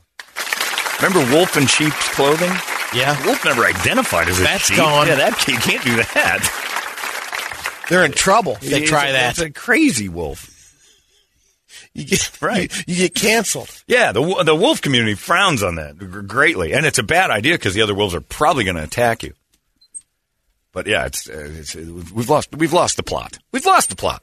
[1.01, 2.51] Remember wolf in sheep's clothing?
[2.95, 3.23] Yeah.
[3.25, 4.77] Wolf never identified as a That's sheep.
[4.77, 5.07] gone.
[5.07, 7.83] Yeah, that you can't do that.
[7.89, 9.29] They're in trouble if they try a- that.
[9.31, 10.53] It's a crazy wolf.
[11.97, 12.71] You get Right.
[12.87, 13.69] You, you get canceled.
[13.87, 17.73] Yeah, the the wolf community frowns on that greatly, and it's a bad idea because
[17.73, 19.33] the other wolves are probably going to attack you.
[20.71, 23.39] But yeah, it's, uh, it's we've lost we've lost the plot.
[23.51, 24.21] We've lost the plot.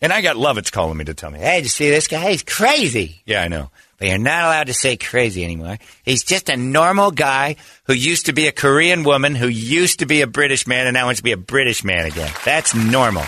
[0.00, 2.30] And I got Lovitz calling me to tell me, Hey, did you see this guy?
[2.30, 3.20] He's crazy.
[3.26, 3.70] yeah, I know.
[3.98, 5.76] But you're not allowed to say crazy anymore.
[6.04, 10.06] He's just a normal guy who used to be a Korean woman, who used to
[10.06, 12.32] be a British man, and now wants to be a British man again.
[12.44, 13.24] That's normal.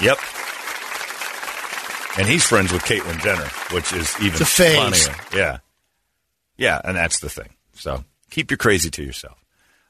[0.00, 0.18] Yep.
[2.18, 5.06] And he's friends with Caitlyn Jenner, which is even It's a phase.
[5.08, 5.20] funnier.
[5.34, 5.58] Yeah.
[6.56, 7.50] Yeah, and that's the thing.
[7.74, 9.36] So keep your crazy to yourself.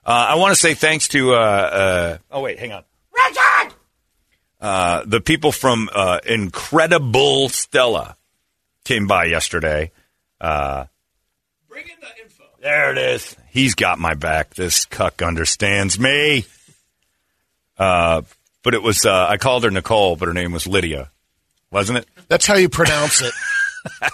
[0.04, 1.34] Uh, I want to say thanks to.
[1.34, 2.84] Uh, uh, oh wait, hang on.
[3.12, 3.74] Richard!
[4.60, 8.16] Uh, the people from uh, Incredible Stella
[8.84, 9.92] came by yesterday.
[10.40, 10.86] Uh,
[11.68, 12.44] Bring in the info.
[12.60, 13.36] There it is.
[13.50, 14.54] He's got my back.
[14.54, 16.46] This cuck understands me.
[17.78, 18.22] Uh,
[18.62, 19.04] but it was.
[19.06, 21.10] Uh, I called her Nicole, but her name was Lydia,
[21.70, 22.08] wasn't it?
[22.28, 23.32] That's how you pronounce it.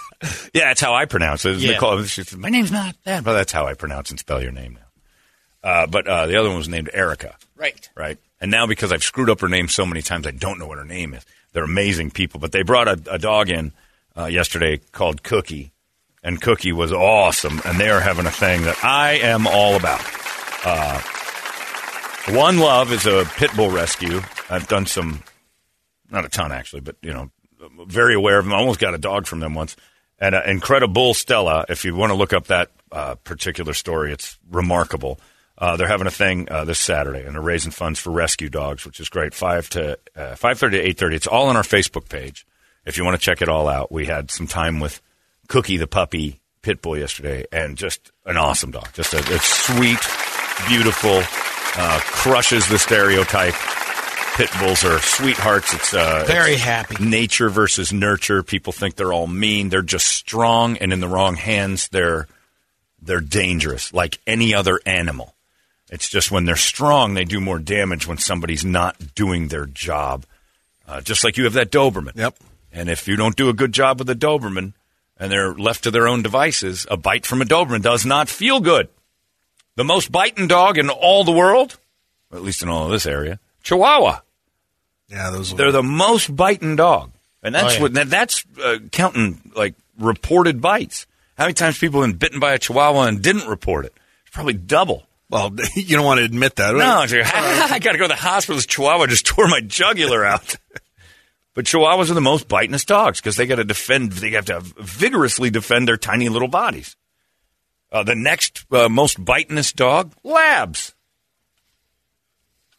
[0.53, 1.57] Yeah, that's how I pronounce it.
[1.57, 1.71] Yeah.
[1.71, 2.01] Nicole.
[2.37, 4.77] My name's not that, but that's how I pronounce and spell your name
[5.63, 5.69] now.
[5.69, 7.35] Uh, but uh, the other one was named Erica.
[7.57, 7.89] Right.
[7.95, 8.17] Right.
[8.39, 10.77] And now because I've screwed up her name so many times, I don't know what
[10.77, 11.25] her name is.
[11.51, 12.39] They're amazing people.
[12.39, 13.73] But they brought a, a dog in
[14.15, 15.73] uh, yesterday called Cookie,
[16.23, 17.59] and Cookie was awesome.
[17.65, 20.01] And they are having a thing that I am all about.
[20.63, 21.01] Uh,
[22.37, 24.21] One Love is a pit bull rescue.
[24.49, 25.21] I've done some,
[26.09, 27.29] not a ton actually, but you know,
[27.87, 28.53] very aware of them.
[28.53, 29.75] I almost got a dog from them once.
[30.19, 34.37] And uh, Incredible Stella, if you want to look up that uh, particular story, it's
[34.49, 35.19] remarkable.
[35.57, 38.85] Uh, they're having a thing uh, this Saturday, and they're raising funds for rescue dogs,
[38.85, 39.33] which is great.
[39.33, 41.15] Five to uh, five thirty to eight thirty.
[41.15, 42.45] It's all on our Facebook page.
[42.85, 45.01] If you want to check it all out, we had some time with
[45.47, 48.89] Cookie the puppy pit bull yesterday, and just an awesome dog.
[48.93, 49.99] Just a, a sweet,
[50.67, 51.21] beautiful,
[51.77, 53.55] uh, crushes the stereotype.
[54.35, 55.73] Pit bulls are sweethearts.
[55.75, 57.03] It's uh, Very it's happy.
[57.03, 58.41] Nature versus nurture.
[58.41, 59.69] People think they're all mean.
[59.69, 62.27] They're just strong, and in the wrong hands, they're
[62.99, 65.35] they're dangerous, like any other animal.
[65.91, 70.25] It's just when they're strong, they do more damage when somebody's not doing their job.
[70.87, 72.15] Uh, just like you have that Doberman.
[72.15, 72.35] Yep.
[72.71, 74.73] And if you don't do a good job with a Doberman
[75.17, 78.59] and they're left to their own devices, a bite from a Doberman does not feel
[78.59, 78.89] good.
[79.75, 81.77] The most biting dog in all the world,
[82.31, 84.19] at least in all of this area, Chihuahua.
[85.09, 85.53] Yeah, those.
[85.55, 87.81] They're the most biting dog, and that's Oh, yeah.
[87.81, 91.05] what that- that's uh, counting like reported bites.
[91.37, 93.93] How many times people have been bitten by a Chihuahua and didn't report it?
[94.25, 95.07] It's probably double.
[95.29, 96.75] Well, you don't want to admit that.
[96.75, 97.25] No, it's like,
[97.71, 98.55] I got to go to the hospital.
[98.57, 100.55] This Chihuahua just tore my jugular out.
[101.55, 104.11] but Chihuahuas are the most bitingest dogs because they got to defend.
[104.13, 106.95] They have to vigorously defend their tiny little bodies.
[107.91, 110.92] Uh, the next uh, most bitingest dog, labs.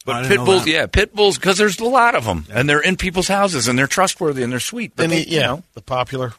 [0.05, 2.95] But pit bulls, yeah, pit bulls, because there's a lot of them, and they're in
[2.95, 4.95] people's houses, and they're trustworthy, and they're sweet.
[4.95, 6.33] But And they, the- yeah, you know, the popular.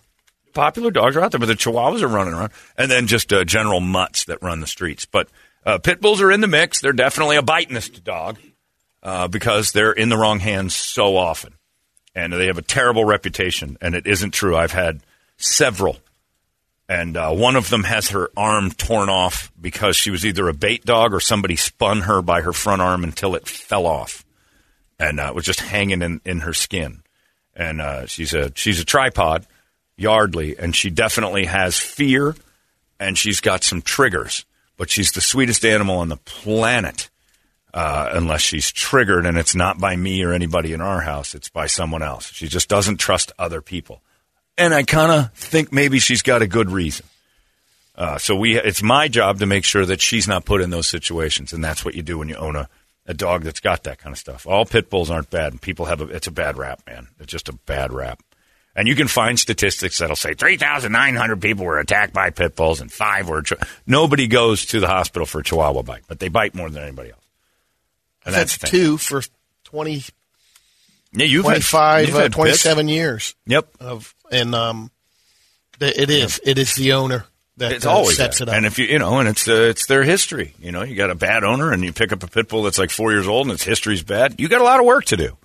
[0.55, 3.44] popular dogs are out there, but the Chihuahuas are running around, and then just uh,
[3.44, 5.05] general mutts that run the streets.
[5.05, 5.29] But
[5.64, 6.81] uh, pit bulls are in the mix.
[6.81, 8.38] They're definitely a bitingest dog
[9.02, 11.55] uh, because they're in the wrong hands so often,
[12.14, 13.76] and they have a terrible reputation.
[13.81, 14.57] And it isn't true.
[14.57, 15.00] I've had
[15.38, 15.96] several,
[16.88, 20.55] and uh, one of them has her arm torn off because she was either a
[20.55, 24.25] bait dog or somebody spun her by her front arm until it fell off,
[24.99, 27.03] and uh, it was just hanging in, in her skin.
[27.55, 29.46] And uh, she's a she's a tripod,
[29.96, 32.37] Yardley, and she definitely has fear,
[33.01, 34.44] and she's got some triggers.
[34.77, 37.09] But she's the sweetest animal on the planet,
[37.72, 41.35] uh, unless she's triggered, and it's not by me or anybody in our house.
[41.35, 42.31] It's by someone else.
[42.33, 44.03] She just doesn't trust other people,
[44.59, 47.07] and I kind of think maybe she's got a good reason.
[47.95, 50.87] Uh, so we, it's my job to make sure that she's not put in those
[50.87, 52.69] situations, and that's what you do when you own a,
[53.07, 54.47] a dog that's got that kind of stuff.
[54.47, 57.09] All pit bulls aren't bad, and people have a, it's a bad rap, man.
[57.19, 58.23] It's just a bad rap.
[58.75, 62.92] And you can find statistics that'll say 3,900 people were attacked by pit bulls and
[62.92, 63.40] five were.
[63.42, 66.83] Chi- Nobody goes to the hospital for a chihuahua bite, but they bite more than
[66.83, 67.25] anybody else.
[68.27, 68.71] And that's thing.
[68.71, 69.23] two for
[69.64, 70.03] 20,
[71.12, 72.62] Yeah, you've had- 25, you've uh, had pits.
[72.62, 73.35] 27 years.
[73.47, 73.69] Yep.
[73.81, 74.90] Of and um,
[75.81, 77.25] it is it is the owner
[77.59, 78.49] that it's uh, always sets that.
[78.49, 78.57] it up.
[78.57, 80.55] And if you you know, and it's uh, it's their history.
[80.61, 82.79] You know, you got a bad owner, and you pick up a pit bull that's
[82.79, 84.40] like four years old, and its history's bad.
[84.40, 85.37] You got a lot of work to do.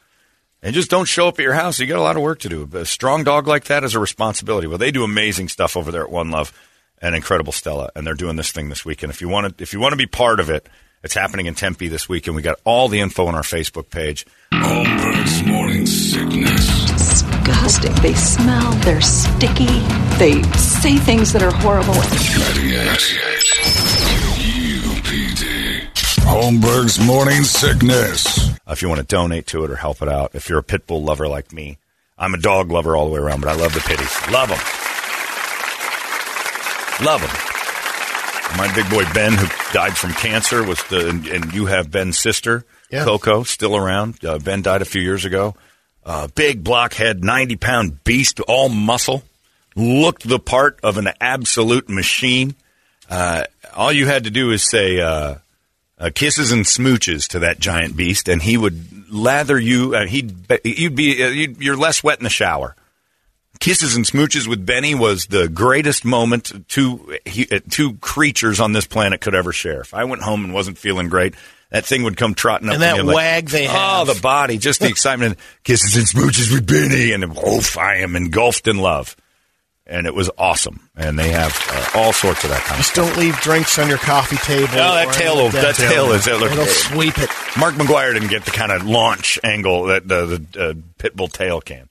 [0.64, 1.80] And just don't show up at your house.
[1.80, 2.70] You got a lot of work to do.
[2.74, 4.68] A strong dog like that is a responsibility.
[4.68, 6.54] Well, they do amazing stuff over there at One Love
[7.02, 9.12] and Incredible Stella, and they're doing this thing this weekend.
[9.12, 10.70] If you want to, if you want to be part of it,
[11.04, 13.90] it's happening in Tempe this week, and We got all the info on our Facebook
[13.90, 14.26] page.
[14.54, 16.86] Holmberg's morning sickness.
[16.86, 17.94] Disgusting.
[17.96, 18.72] They smell.
[18.84, 19.66] They're sticky.
[20.18, 21.94] They say things that are horrible.
[21.94, 22.02] 98
[25.02, 25.88] UPD.
[26.24, 28.52] Holmberg's morning sickness.
[28.68, 30.88] If you want to donate to it or help it out, if you're a pit
[30.88, 31.78] bull lover like me,
[32.18, 34.16] I'm a dog lover all the way around, but I love the pitties.
[34.32, 34.60] Love them.
[37.06, 37.51] Love them.
[38.58, 42.64] My big boy Ben, who died from cancer, was the and you have Ben's sister,
[42.92, 43.04] Yeah.
[43.06, 44.24] Coco, still around.
[44.24, 45.56] Uh, ben died a few years ago.
[46.06, 49.24] Uh, big blockhead, ninety pound beast, all muscle,
[49.76, 52.56] looked the part of an absolute machine.
[53.10, 55.36] Uh, all you had to do is say uh,
[56.00, 59.96] uh, kisses and smooches to that giant beast, and he would lather you.
[59.96, 62.76] Uh, he'd you'd be uh, you'd, you're less wet in the shower.
[63.62, 68.74] Kisses and smooches with Benny was the greatest moment two he, uh, two creatures on
[68.74, 69.80] this planet could ever share.
[69.82, 71.36] If I went home and wasn't feeling great,
[71.70, 72.74] that thing would come trotting up.
[72.74, 74.08] And that me like, wag they Oh, have.
[74.08, 75.38] the body, just the excitement.
[75.64, 79.16] Kisses and smooches with Benny, and oof, I am engulfed in love.
[79.86, 80.90] And it was awesome.
[80.96, 83.90] And they have uh, all sorts of that kind of Just don't leave drinks on
[83.90, 84.70] your coffee table.
[84.74, 86.26] Oh, that tail, anything will, like that tail is.
[86.28, 87.30] Look, It'll sweep it.
[87.60, 91.28] Mark McGwire didn't get the kind of launch angle that the, the uh, pit bull
[91.28, 91.90] tail can.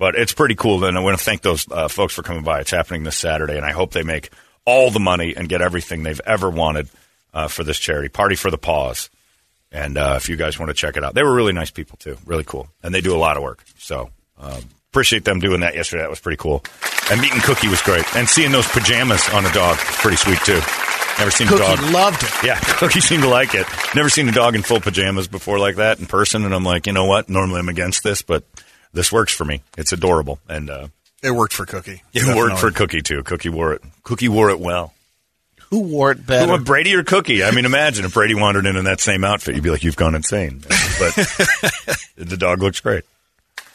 [0.00, 0.82] But it's pretty cool.
[0.86, 2.60] And I want to thank those uh, folks for coming by.
[2.60, 4.30] It's happening this Saturday, and I hope they make
[4.64, 6.88] all the money and get everything they've ever wanted
[7.34, 8.08] uh, for this charity.
[8.08, 9.10] Party for the Paws.
[9.70, 11.98] And uh, if you guys want to check it out, they were really nice people
[11.98, 12.16] too.
[12.24, 13.62] Really cool, and they do a lot of work.
[13.76, 14.08] So
[14.38, 16.02] um, appreciate them doing that yesterday.
[16.02, 16.64] That was pretty cool.
[17.10, 20.38] And meeting Cookie was great, and seeing those pajamas on a dog was pretty sweet
[20.40, 20.60] too.
[21.18, 21.92] Never seen Cookie a dog.
[21.92, 22.30] loved it.
[22.42, 23.66] Yeah, Cookie seemed to like it.
[23.94, 26.86] Never seen a dog in full pajamas before like that in person, and I'm like,
[26.86, 27.28] you know what?
[27.28, 28.44] Normally I'm against this, but
[28.92, 29.62] this works for me.
[29.76, 30.88] It's adorable, and uh,
[31.22, 32.02] It worked for Cookie.
[32.12, 33.22] it worked for Cookie too.
[33.22, 33.82] Cookie wore it.
[34.02, 34.94] Cookie wore it well.
[35.70, 36.50] Who wore it better?
[36.50, 37.44] went Brady or Cookie?
[37.44, 39.96] I mean, imagine if Brady wandered in in that same outfit, you'd be like, you've
[39.96, 40.62] gone insane.
[40.64, 41.14] But
[42.16, 43.04] the dog looks great.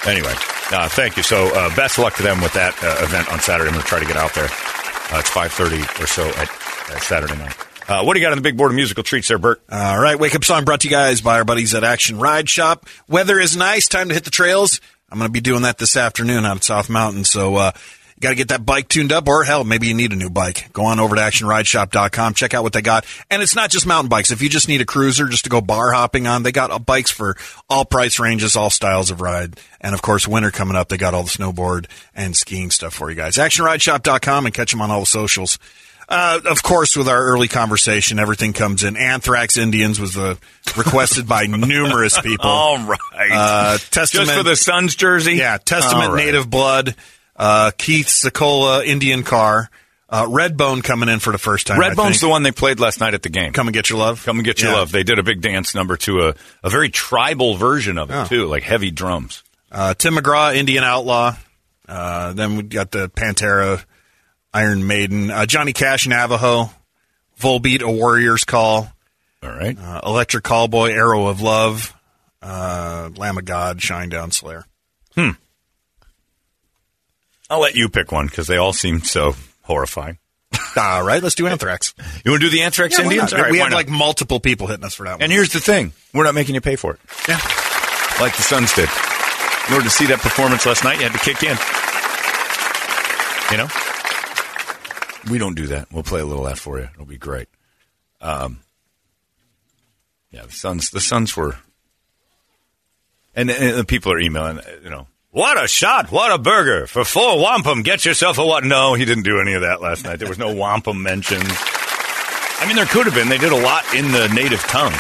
[0.06, 0.34] Anyway,
[0.72, 1.24] uh, thank you.
[1.24, 3.70] So uh, best luck to them with that uh, event on Saturday.
[3.70, 4.44] I'm going to try to get out there.
[4.44, 6.50] Uh, it's 5.30 or so at,
[6.94, 7.56] at Saturday night.
[7.88, 9.62] Uh, what do you got on the big board of musical treats there, Bert?
[9.72, 12.50] All right, wake up song brought to you guys by our buddies at Action Ride
[12.50, 12.88] Shop.
[13.08, 14.82] Weather is nice, time to hit the trails.
[15.10, 17.24] I'm going to be doing that this afternoon out at South Mountain.
[17.26, 17.72] So, uh,
[18.16, 20.30] you got to get that bike tuned up, or hell, maybe you need a new
[20.30, 20.72] bike.
[20.72, 23.06] Go on over to actionrideshop.com, check out what they got.
[23.30, 24.32] And it's not just mountain bikes.
[24.32, 26.80] If you just need a cruiser just to go bar hopping on, they got uh,
[26.80, 27.36] bikes for
[27.70, 29.60] all price ranges, all styles of ride.
[29.82, 33.10] And of course, winter coming up, they got all the snowboard and skiing stuff for
[33.10, 33.36] you guys.
[33.36, 35.60] Actionrideshop.com and catch them on all the socials.
[36.08, 38.96] Uh, of course, with our early conversation, everything comes in.
[38.96, 40.38] Anthrax Indians was the
[40.78, 42.50] requested by numerous people.
[42.50, 43.00] All right.
[43.32, 45.34] Uh, Testament Just for the Suns jersey?
[45.34, 46.26] Yeah, Testament right.
[46.26, 46.96] Native Blood.
[47.36, 49.70] Uh, Keith Secola Indian Car.
[50.08, 51.82] Uh, Redbone coming in for the first time.
[51.82, 53.52] I Redbone's the one they played last night at the game.
[53.54, 54.24] Come and get your love.
[54.24, 54.78] Come and get your Yeah.
[54.78, 54.92] love.
[54.92, 58.26] They did a big dance number to a, a very tribal version of it, Oh.
[58.26, 59.42] too, like heavy drums.
[59.72, 61.36] Uh, Tim McGraw, Indian Outlaw.
[61.90, 63.84] Uh, then we got the Pantera
[64.56, 66.70] Iron Maiden, uh, Johnny Cash, Navajo,
[67.40, 68.90] Volbeat, A Warrior's Call.
[69.44, 69.78] All right.
[69.78, 71.94] Uh, Electric Callboy, Arrow of Love,
[72.42, 74.66] uh, Lamb of God, Shinedown Slayer.
[75.14, 75.32] Hmm.
[77.50, 80.18] I'll let you pick one because they all seem so horrifying.
[80.78, 81.94] All right, let's do Anthrax.
[82.24, 83.34] You want to do the Anthrax Yeah, Indians?
[83.34, 85.22] right, we had like multiple people hitting us for that one.
[85.24, 87.00] And here's the thing: we're not making you pay for it.
[87.28, 87.36] Yeah,
[88.22, 88.90] like the Suns did.
[89.68, 91.58] In order to see that performance last night, you had to kick in.
[93.52, 93.68] You know,
[95.30, 95.92] we don't do that.
[95.92, 96.90] We'll play a little of that for you.
[96.94, 97.48] It'll be great.
[98.22, 98.60] Um,
[100.32, 100.90] yeah, the Suns.
[100.90, 101.58] The Suns were,
[103.36, 104.60] and, and the people are emailing.
[104.84, 106.12] You know, what a shot!
[106.12, 107.84] What a burger for four wampum.
[107.84, 108.64] Get yourself a what?
[108.64, 110.20] No, he didn't do any of that last night.
[110.20, 111.46] There was no wampum mentioned.
[111.48, 113.30] I mean, there could have been.
[113.30, 114.94] They did a lot in the native tongue.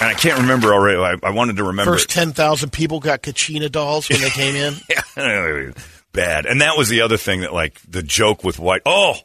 [0.00, 0.98] And I can't remember already.
[0.98, 1.92] I, I wanted to remember.
[1.92, 4.74] First 10,000 people got Kachina dolls when they came in.
[5.16, 5.70] yeah,
[6.14, 6.46] bad.
[6.46, 8.80] And that was the other thing that, like, the joke with white.
[8.86, 9.16] Oh,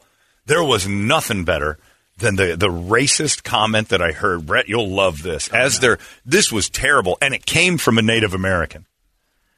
[0.44, 1.78] there was nothing better
[2.18, 4.44] than the the racist comment that I heard.
[4.44, 5.48] Brett, you'll love this.
[5.52, 8.86] Oh, as there, this was terrible, and it came from a Native American.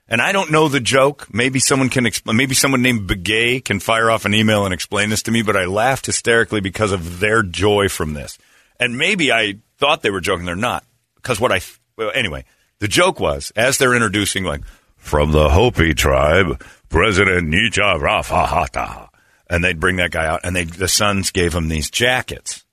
[0.08, 1.28] And I don't know the joke.
[1.32, 2.36] Maybe someone can explain.
[2.36, 5.42] Maybe someone named Begay can fire off an email and explain this to me.
[5.42, 8.38] But I laughed hysterically because of their joy from this.
[8.78, 10.44] And maybe I thought they were joking.
[10.44, 10.84] They're not.
[11.16, 11.60] Because what I
[11.96, 12.44] well, anyway,
[12.78, 14.62] the joke was as they're introducing like
[15.02, 19.08] from the Hopi tribe, President Nietzsche Rafahata,
[19.50, 22.64] and they'd bring that guy out, and they the Suns gave him these jackets,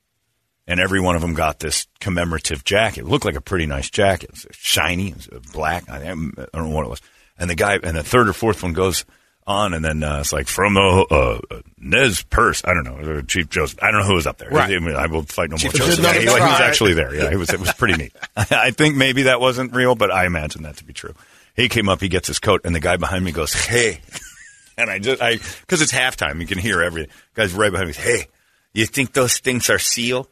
[0.67, 3.01] and every one of them got this commemorative jacket.
[3.01, 5.89] It looked like a pretty nice jacket, It was shiny, it was black.
[5.89, 7.01] I, don't know what it was.
[7.39, 9.05] And the guy, and the third or fourth one goes
[9.47, 12.61] on, and then uh, it's like from the uh, Nez Perce.
[12.63, 13.79] I don't know, Chief Joseph.
[13.81, 14.49] I don't know who was up there.
[14.49, 14.75] Right.
[14.75, 15.87] I, mean, I will fight no Chief more.
[15.87, 16.05] Joseph.
[16.05, 17.13] Yeah, he, he was actually there.
[17.13, 17.49] Yeah, he was.
[17.49, 18.13] It was pretty neat.
[18.37, 21.15] I think maybe that wasn't real, but I imagine that to be true.
[21.59, 23.99] He came up, he gets his coat, and the guy behind me goes, "Hey,"
[24.77, 27.11] and I just, I because it's halftime, you can hear everything.
[27.33, 28.27] Guys right behind me, "Hey,
[28.73, 30.29] you think those things are seal?"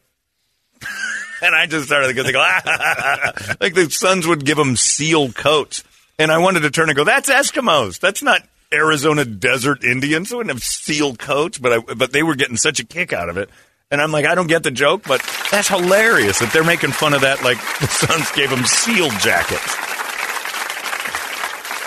[1.42, 5.84] and I just started to go, ah, like the Suns would give them seal coats,
[6.18, 8.00] and I wanted to turn and go, "That's Eskimos.
[8.00, 10.32] That's not." Arizona desert Indians.
[10.32, 13.36] Wouldn't have seal coats, but I, but they were getting such a kick out of
[13.36, 13.50] it.
[13.90, 17.14] And I'm like, I don't get the joke, but that's hilarious that they're making fun
[17.14, 17.42] of that.
[17.42, 19.74] Like the Suns gave them seal jackets,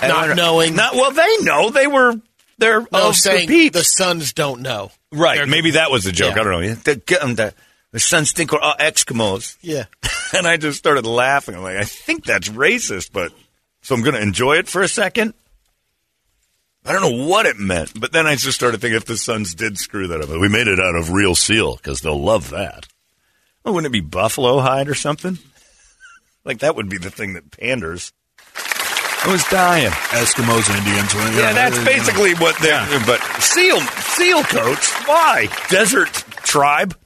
[0.02, 0.76] Not knowing.
[0.76, 2.16] Not well, they know they were.
[2.58, 4.92] They're No, of saying the Suns don't know.
[5.12, 5.38] right.
[5.38, 6.36] They're- Maybe that was the joke.
[6.36, 6.42] Yeah.
[6.42, 6.74] I don't know.
[6.76, 9.86] The, the, um, the Suns think we're all Eskimos, Yeah.
[10.38, 11.56] and I just started laughing.
[11.56, 13.34] I'm like, I think that's racist, but
[13.82, 15.34] so I'm going to enjoy it for a second.
[16.86, 19.54] I don't know what it meant, but then I just started thinking if the Suns
[19.54, 22.88] did screw that up, we made it out of real seal because they'll love that.
[23.66, 25.38] Oh, wouldn't it be buffalo hide or something?
[26.44, 28.12] Like that would be the thing that panders.
[29.24, 29.92] I was dying.
[29.92, 31.14] Eskimos, Indians.
[31.14, 32.86] well, Yeah, that's uh, basically what they're.
[33.06, 34.92] But seal seal coats.
[35.08, 36.10] Why desert
[36.44, 36.98] tribe?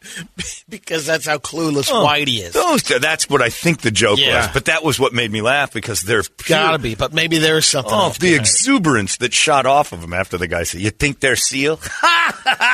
[0.67, 2.53] Because that's how clueless Oh, Whitey is.
[2.53, 2.81] Those.
[2.83, 4.47] That's what I think the joke Yeah.
[4.47, 4.53] was.
[4.53, 7.65] But that was what made me laugh because they're pure, Gotta be, but maybe there's
[7.67, 7.93] something.
[7.93, 10.89] Oh, else the behind exuberance that shot off of him after the guy said, "You
[10.89, 11.79] think they're seal?"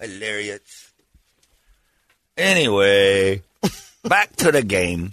[0.00, 0.90] Hilarious.
[2.36, 3.42] Anyway,
[4.04, 5.10] back to the game.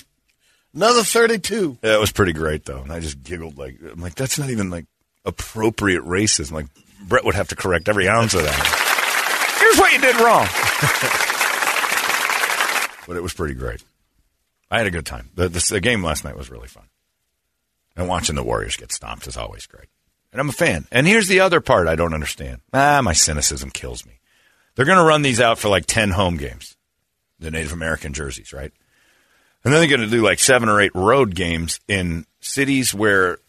[0.75, 1.77] Another 32.
[1.81, 2.81] Yeah, That was pretty great, though.
[2.81, 4.85] And I just giggled like, I'm like, that's not even like
[5.23, 6.51] appropriate racism.
[6.51, 6.65] Like
[7.07, 9.57] Brett would have to correct every ounce of that.
[9.59, 10.45] Here's what you did wrong.
[13.07, 13.83] but it was pretty great.
[14.69, 15.29] I had a good time.
[15.35, 16.83] The, the, the game last night was really fun.
[17.95, 19.87] And watching the Warriors get stomped is always great.
[20.33, 20.87] And I'm a fan.
[20.91, 22.59] And here's the other part I don't understand.
[22.73, 24.19] Ah, my cynicism kills me.
[24.75, 26.75] They're going to run these out for like 10 home games,
[27.39, 28.73] the Native American jerseys, right?
[29.65, 33.39] And then they're going to do like seven or eight road games in cities where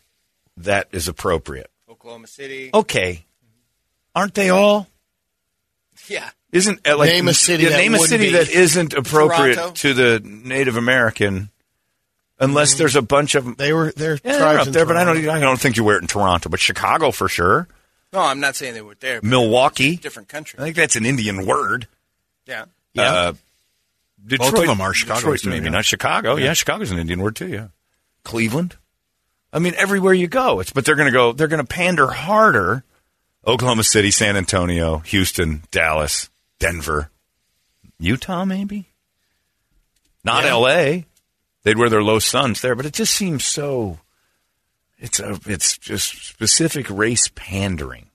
[0.57, 1.71] that is appropriate.
[1.89, 2.71] Oklahoma City.
[2.73, 3.27] Okay.
[4.15, 4.89] Aren't they all?
[6.09, 6.29] Yeah.
[6.53, 8.33] Isn't uh, like Name a city yeah, that name a city be.
[8.33, 9.75] that isn't appropriate Toronto?
[9.75, 11.51] to the Native American,
[12.39, 13.57] unless there's a bunch of them.
[13.59, 15.29] They were they're Yeah, they're up in there, but I don't.
[15.29, 17.69] I don't think you wear it in Toronto, but Chicago for sure.
[18.13, 19.21] No, I'm not saying they were there.
[19.21, 19.97] but Milwaukee.
[19.97, 20.59] Different country.
[20.59, 21.89] I think that's an Indian word.
[22.47, 22.67] Yeah.
[22.97, 23.35] Uh,
[24.27, 25.71] Detroit, Both of them are Chicago, Detroit, too, maybe yeah.
[25.71, 26.37] not Chicago.
[26.37, 26.53] Yeah.
[26.53, 27.49] Chicago's an Indian word too.
[27.49, 27.69] Yeah,
[28.25, 28.77] Cleveland.
[29.53, 31.33] I mean, everywhere you go, it's but they're going to go.
[31.33, 32.85] They're going to pander harder.
[33.47, 37.11] Oklahoma City, San Antonio, Houston, Dallas, Denver,
[37.99, 38.89] Utah, maybe.
[40.25, 40.51] Not Yeah.
[40.51, 41.07] L.A.
[41.63, 44.01] They'd wear their low suns there, but it just seems so.
[44.99, 45.39] It's a.
[45.47, 48.07] It's just specific race pandering.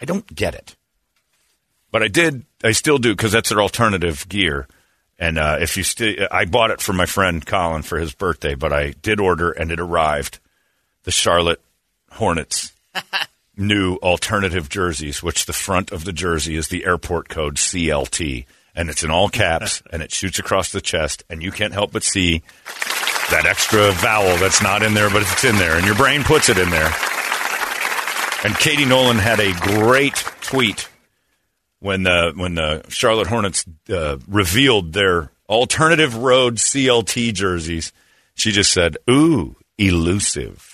[0.00, 0.76] I don't get it.
[1.90, 2.44] But I did.
[2.62, 4.66] I still do because that's their alternative gear.
[5.18, 8.54] And uh, if you still, I bought it for my friend Colin for his birthday.
[8.54, 10.38] But I did order, and it arrived.
[11.04, 11.60] The Charlotte
[12.12, 12.72] Hornets
[13.56, 18.90] new alternative jerseys, which the front of the jersey is the airport code CLT, and
[18.90, 22.02] it's in all caps, and it shoots across the chest, and you can't help but
[22.02, 22.42] see
[23.30, 26.48] that extra vowel that's not in there, but it's in there, and your brain puts
[26.48, 26.92] it in there.
[28.44, 30.88] And Katie Nolan had a great tweet
[31.84, 37.92] when the when the Charlotte Hornets uh, revealed their alternative road CLT jerseys.
[38.34, 40.70] She just said, "Ooh, elusive."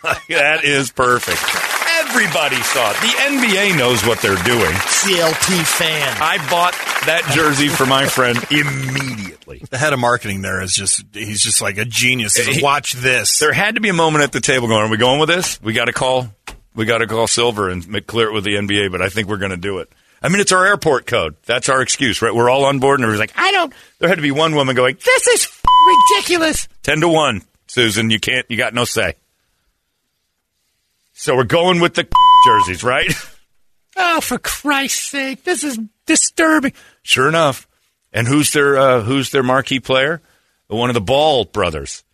[0.28, 1.42] that is perfect.
[2.08, 2.96] Everybody saw it.
[3.00, 4.70] The NBA knows what they're doing.
[4.72, 6.16] CLT fan.
[6.20, 6.72] I bought
[7.06, 9.62] that jersey for my friend immediately.
[9.68, 12.36] The head of marketing there is just, he's just like a genius.
[12.36, 13.40] He- Watch this.
[13.40, 15.60] There had to be a moment at the table going, "Are we going with this?
[15.60, 16.28] We got to call,
[16.74, 19.28] we got to call Silver and make clear it with the NBA." But I think
[19.28, 19.92] we're going to do it.
[20.22, 21.36] I mean, it's our airport code.
[21.46, 22.34] That's our excuse, right?
[22.34, 24.74] We're all on board, and everybody's like, "I don't." There had to be one woman
[24.74, 25.64] going, "This is f-
[26.16, 28.10] ridiculous." Ten to one, Susan.
[28.10, 28.46] You can't.
[28.50, 29.14] You got no say.
[31.12, 32.06] So we're going with the
[32.46, 33.12] jerseys, right?
[34.00, 36.72] Oh, for Christ's sake, this is disturbing.
[37.02, 37.66] Sure enough.
[38.12, 40.22] And who's their uh, who's their marquee player?
[40.68, 42.04] One of the Ball brothers.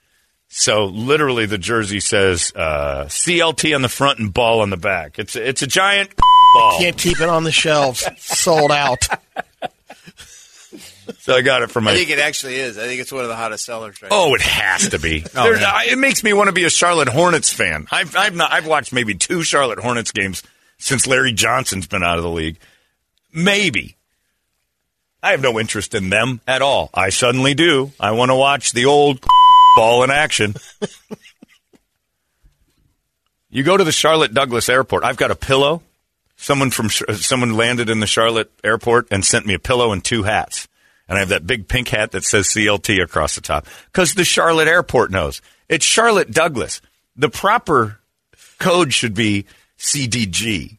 [0.57, 5.19] So literally, the jersey says uh, CLT on the front and Ball on the back.
[5.19, 6.11] It's a, it's a giant
[6.55, 6.79] ball.
[6.79, 8.07] Can't keep it on the shelves.
[8.19, 9.05] Sold out.
[11.19, 11.91] So I got it from my.
[11.93, 12.79] I think it actually is.
[12.79, 15.25] I think it's one of the hottest sellers right Oh, it has to be.
[15.37, 15.71] Oh, yeah.
[15.75, 17.87] I- it makes me want to be a Charlotte Hornets fan.
[17.91, 20.43] I've I've not I've watched maybe two Charlotte Hornets games
[20.79, 22.59] since Larry Johnson's been out of the league.
[23.33, 23.97] Maybe.
[25.23, 26.91] I have no interest in them at all.
[26.95, 27.91] I suddenly do.
[27.99, 29.21] I want to watch the old
[29.75, 30.55] ball in action.
[33.51, 35.05] you go to the Charlotte Douglas Airport.
[35.05, 35.83] I've got a pillow.
[36.37, 40.05] Someone from uh, someone landed in the Charlotte airport and sent me a pillow and
[40.05, 40.69] two hats.
[41.09, 44.25] And I have that big pink hat that says CLT across the top because the
[44.25, 46.81] Charlotte airport knows it's Charlotte Douglas.
[47.17, 48.01] The proper
[48.59, 49.47] code should be
[49.79, 50.79] CDG.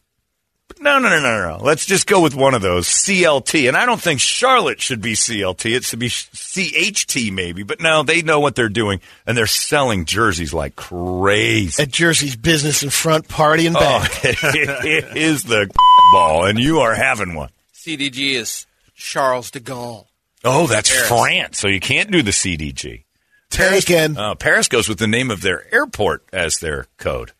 [0.75, 1.63] But no, no, no, no, no.
[1.63, 3.67] Let's just go with one of those CLT.
[3.67, 5.73] And I don't think Charlotte should be CLT.
[5.75, 7.63] It should be CHT maybe.
[7.63, 11.81] But no, they know what they're doing and they're selling jerseys like crazy.
[11.81, 14.11] At Jersey's business in front party and back.
[14.13, 15.69] Oh, it is the
[16.13, 17.49] ball, and you are having one.
[17.73, 18.65] CDG is
[18.95, 20.05] Charles de Gaulle.
[20.43, 21.07] Oh, that's Paris.
[21.07, 21.57] France.
[21.59, 23.03] So you can't do the CDG.
[23.49, 24.17] Taken.
[24.17, 27.31] Uh, Paris goes with the name of their airport as their code,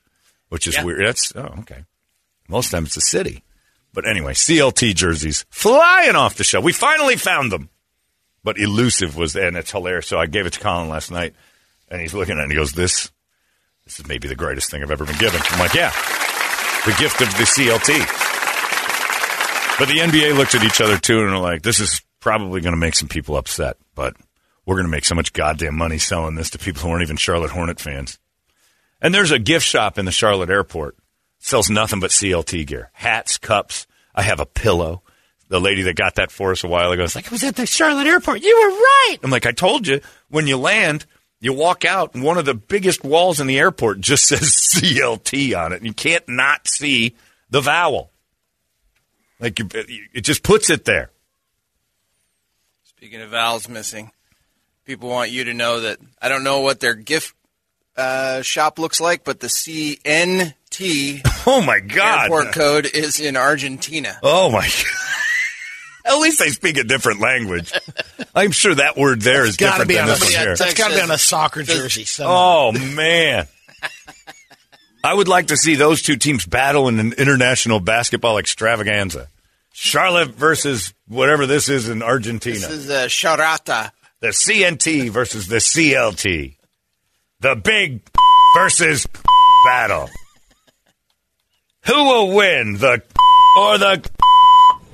[0.50, 0.84] which is Yeah.
[0.86, 1.06] weird.
[1.06, 1.84] That's oh okay.
[2.48, 3.44] Most of the time it's a city,
[3.94, 6.64] but anyway, CLT jerseys flying off the shelf.
[6.64, 7.70] We finally found them,
[8.44, 10.08] but elusive was and it's hilarious.
[10.08, 11.34] So I gave it to Colin last night,
[11.90, 13.12] and he's looking at it and he goes, "This,
[13.86, 15.92] this is maybe the greatest thing I've ever been given." I'm like, "Yeah,
[16.86, 18.06] the gift of the CLT."
[19.78, 22.74] But the NBA looked at each other too and are like, "This is probably going
[22.74, 24.16] to make some people upset, but."
[24.66, 27.18] We're going to make so much goddamn money selling this to people who aren't even
[27.18, 28.18] Charlotte Hornet fans.
[29.00, 30.98] And there's a gift shop in the Charlotte airport.
[31.46, 32.90] Sells nothing but CLT gear.
[32.94, 33.86] Hats, cups.
[34.16, 35.04] I have a pillow.
[35.48, 37.56] The lady that got that for us a while ago was like, I was at
[37.56, 38.42] the Charlotte airport.
[38.42, 39.18] You were right.
[39.22, 41.06] I'm like, I told you, when you land,
[41.40, 44.42] you walk out, and one of the biggest walls in the airport just says
[44.74, 45.76] CLT on it.
[45.76, 47.14] And You can't not see
[47.52, 48.10] the vowel.
[49.40, 49.70] Like, you,
[50.16, 51.12] it just puts it there.
[52.86, 54.10] Speaking of vowels missing,
[54.84, 57.36] people want you to know that I don't know what their gift
[57.96, 59.50] uh, shop looks like, but the
[60.80, 62.24] CNT Oh, my God.
[62.24, 64.18] airport code is in Argentina.
[64.24, 64.68] Oh my
[66.06, 66.14] god!
[66.14, 67.72] At least they speak a different language.
[68.36, 70.56] I'm sure that word there is Gotta different be than on a, this one here.
[70.56, 72.06] that's got to be on a soccer jersey.
[72.06, 72.36] somewhere.
[72.38, 73.48] Oh man!
[75.04, 79.30] I would like to see those two teams battle in an international basketball extravaganza.
[79.74, 82.60] Charlotte versus whatever this is in Argentina.
[82.60, 83.92] This is uh, Charata.
[84.22, 86.56] the CNT versus the CLT.
[87.42, 88.02] The big
[88.56, 89.06] versus
[89.66, 90.10] battle.
[91.88, 93.02] Who will win, the
[93.60, 94.10] or the?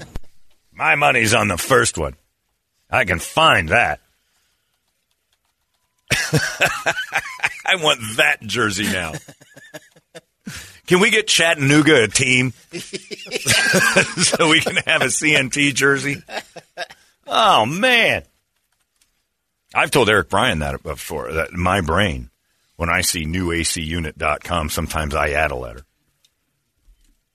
[0.74, 2.16] My money's on the first one.
[2.90, 4.02] I can find that.
[7.66, 9.14] I want that jersey now.
[10.88, 16.22] Can we get Chattanooga a team so we can have a CNT jersey?
[17.26, 18.24] Oh man.
[19.74, 21.32] I've told Eric Bryan that before.
[21.32, 22.30] That my brain,
[22.76, 25.86] when I see newacunit.com, sometimes I add a letter,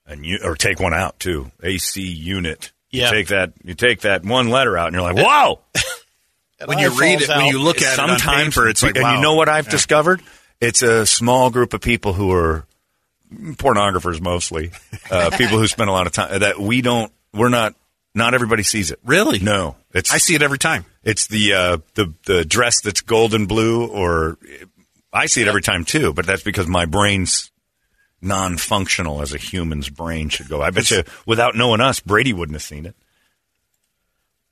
[0.07, 1.51] and you or take one out too.
[1.63, 2.73] AC unit.
[2.91, 3.07] Yeah.
[3.07, 3.53] You take that.
[3.65, 5.61] You take that one letter out, and you're like, "Whoa!"
[6.67, 9.03] when you read it, when you look at it on sometimes paper, it's like, and
[9.03, 9.17] wow.
[9.17, 9.71] you know what I've Yeah.
[9.73, 10.23] discovered?
[10.61, 12.65] It's a small group of people who are
[13.35, 14.71] pornographers mostly,
[15.11, 17.13] uh, people who spend a lot of time that we don't.
[17.35, 17.75] We're not.
[18.15, 18.99] Not everybody sees it.
[19.05, 19.41] Really?
[19.41, 19.77] No.
[19.93, 20.87] It's I see it every time.
[21.05, 24.39] it's the uh, the the dress that's golden blue, or
[25.13, 26.15] I see it every time too.
[26.15, 27.51] But that's because my brain's
[28.27, 30.61] non-functional as a human's brain should go.
[30.63, 32.95] I bet you, without knowing us, Brady wouldn't have seen it.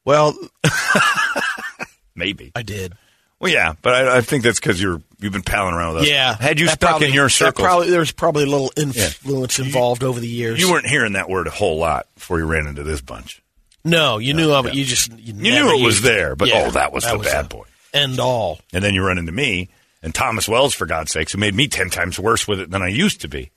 [0.04, 0.34] Well,
[2.14, 2.94] maybe I did.
[3.40, 6.08] Well, yeah, but I, I think that's because you're you've been palling around with us.
[6.10, 6.34] Yeah.
[6.36, 10.04] had you stuck probably- in your circle, circles, Probably, there's probably a little influence involved
[10.04, 10.60] over the years.
[10.60, 13.42] you weren't hearing that word a whole lot before you ran into this bunch.
[13.84, 14.74] No, you knew of it.
[14.74, 17.48] You just you, You knew it was there, but Yeah, oh, that was the bad
[17.50, 17.64] boy.
[17.92, 18.60] End all.
[18.72, 19.68] And then you run into me
[20.02, 22.82] and Thomas Wells, for God's sakes, who made me ten times worse with it than
[22.82, 23.50] I used to be.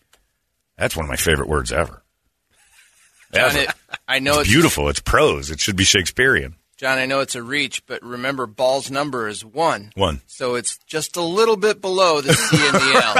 [0.78, 2.03] That's one of my favorite words ever.
[3.34, 3.57] John, Ever.
[3.59, 3.69] it,
[4.07, 4.88] I know it's it's, beautiful.
[4.89, 5.49] It's prose.
[5.51, 6.55] It should be Shakespearean.
[6.78, 6.97] John.
[6.97, 9.91] I know it's a reach, but remember, Ball's number is one.
[9.95, 10.21] One.
[10.28, 13.15] So it's just a little bit below the C and the L.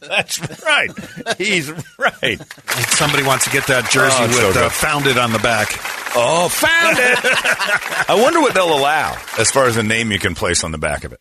[0.08, 0.90] That's right.
[1.36, 2.40] He's right.
[2.40, 4.72] If Somebody wants to get that jersey Oh, it's so with uh, good.
[4.72, 5.68] "founded" on the back.
[6.16, 7.18] Oh, found it.
[8.08, 10.78] I wonder what they'll allow as far as a name you can place on the
[10.78, 11.20] back of it.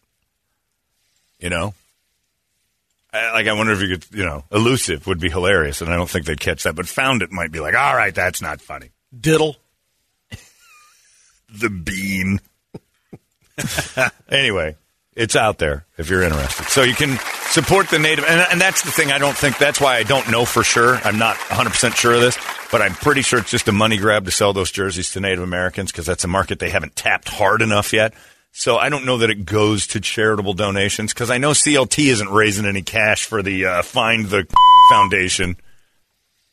[1.40, 1.74] You know?
[3.14, 6.10] Like, I wonder if you could, you know, elusive would be hilarious, and I don't
[6.10, 8.92] think they'd catch that, but found it might be like, all right, that's not funny.
[9.18, 9.56] Diddle.
[11.50, 12.42] The bean.
[14.30, 14.76] anyway,
[15.16, 16.66] it's out there if you're interested.
[16.68, 17.18] So you can
[17.50, 19.12] support the native, and, and that's the thing.
[19.12, 20.96] I don't think that's why I don't know for sure.
[20.98, 22.38] I'm not 100 percent sure of this,
[22.72, 25.44] but I'm pretty sure it's just a money grab to sell those jerseys to Native
[25.44, 28.14] Americans because that's a market they haven't tapped hard enough yet.
[28.52, 32.30] So I don't know that it goes to charitable donations because I know CLT isn't
[32.30, 34.48] raising any cash for the uh, Find the
[34.90, 35.58] Foundation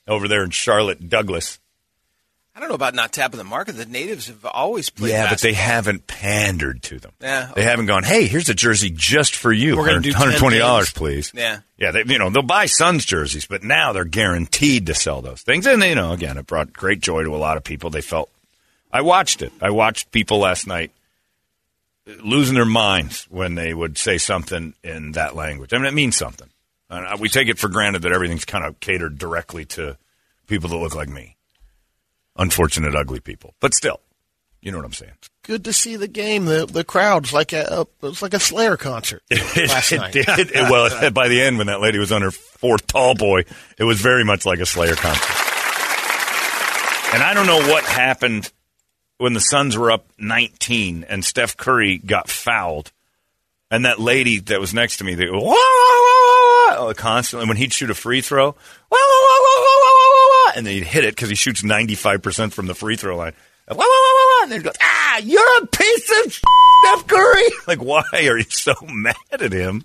[0.07, 1.59] over there in Charlotte, Douglas.
[2.57, 3.73] I don't know about not tapping the market.
[3.73, 5.11] The natives have always played.
[5.11, 7.11] Yeah, but they haven't pandered to them.
[7.21, 9.77] Yeah, They haven't gone, hey, here's a jersey just for you.
[9.77, 11.33] We're gonna do 10 $120, please.
[11.35, 11.61] Yeah.
[11.79, 15.43] Yeah, they, you know, they'll buy Suns jerseys, but now they're guaranteed to sell those
[15.43, 15.67] things.
[15.67, 17.91] And, you know, again, it brought great joy to a lot of people.
[17.91, 18.31] They felt,
[18.93, 19.53] I watched it.
[19.61, 20.93] I watched people last night
[22.23, 25.73] losing their minds when they would say something in that language.
[25.73, 26.49] I mean, it means something.
[26.91, 29.97] Uh, we take it for granted that everything's kind of catered directly to
[30.47, 31.37] people that look like me.
[32.37, 33.55] Unfortunate, ugly people.
[33.61, 34.01] But still,
[34.61, 35.13] you know what I'm saying.
[35.45, 36.47] Good to see the game.
[36.47, 40.13] The the crowd's like a, a it was like a Slayer concert last it night.
[40.13, 40.27] did.
[40.29, 43.45] It- well, by the end, when that lady was on her fourth tall boy,
[43.79, 45.37] it was very much like a Slayer concert.
[47.15, 48.51] And I don't know what happened
[49.19, 52.93] when the Suns were up 19 and Steph Curry got fouled,
[53.71, 57.91] and that lady that was next to me, they go oh, constantly when he'd shoot
[57.91, 58.53] a free throw, wah,
[58.91, 62.23] wah, wah, wah, wah, wah, wah, and then he'd hit it because he shoots 95
[62.23, 63.33] percent from the free throw line.
[63.69, 67.43] Wah, wah, wah, wah, and then he'd go, ah, you're a piece of Steph Curry.
[67.67, 69.85] Like, why are you so mad at him?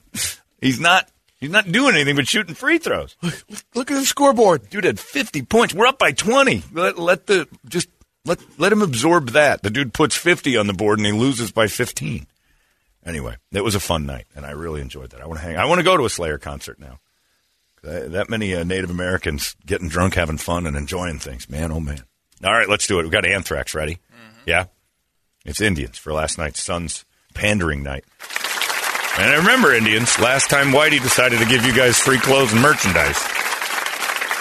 [0.61, 1.09] He's not.
[1.39, 3.15] He's not doing anything but shooting free throws.
[3.21, 4.69] Look, look at the scoreboard.
[4.69, 5.73] Dude had 50 points.
[5.73, 6.63] We're up by 20.
[6.73, 7.87] Let, let the just
[8.29, 9.63] let let him absorb that.
[9.63, 12.27] The dude puts 50 on the board and he loses by 15.
[13.05, 15.21] Anyway, it was a fun night and I really enjoyed that.
[15.21, 15.57] I want to hang.
[15.57, 16.99] I want to go to a Slayer concert now.
[17.81, 21.49] That, that many uh, Native Americans getting drunk, having fun, and enjoying things.
[21.49, 22.03] Man, oh man!
[22.43, 23.03] All right, let's do it.
[23.03, 23.99] We got Anthrax ready.
[24.45, 24.65] Yeah,
[25.45, 28.03] it's Indians for last night's Suns pandering night.
[29.17, 32.61] And I remember Indians last time Whitey decided to give you guys free clothes and
[32.61, 33.17] merchandise.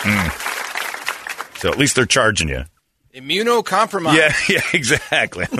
[0.01, 1.59] Hmm.
[1.59, 2.64] So at least they're charging you.
[3.19, 4.14] Immunocompromised.
[4.16, 5.47] Yeah, yeah, exactly.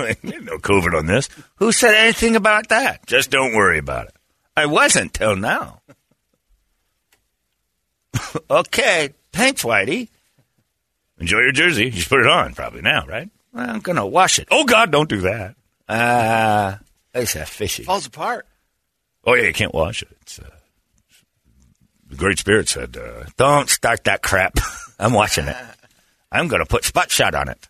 [0.49, 1.29] No COVID on this.
[1.57, 3.07] Who said anything about that?
[3.07, 4.15] Just don't worry about it.
[4.57, 5.83] I wasn't till now.
[8.51, 10.09] okay, thanks, Whitey.
[11.19, 11.87] Enjoy your jersey.
[11.87, 13.29] You should put it on probably now, right?
[13.53, 14.49] Well, I'm gonna wash it.
[14.51, 15.57] Oh God, don't do that.
[15.89, 16.79] Ah,
[17.15, 17.83] it's a fishy.
[17.85, 18.47] Falls apart.
[19.25, 20.09] Oh yeah, you can't wash it.
[20.23, 20.49] It's, uh,
[22.09, 24.59] the Great Spirit said, uh, "Don't start that crap."
[24.99, 25.57] I'm watching it.
[26.31, 27.69] I'm going to put spot shot on it.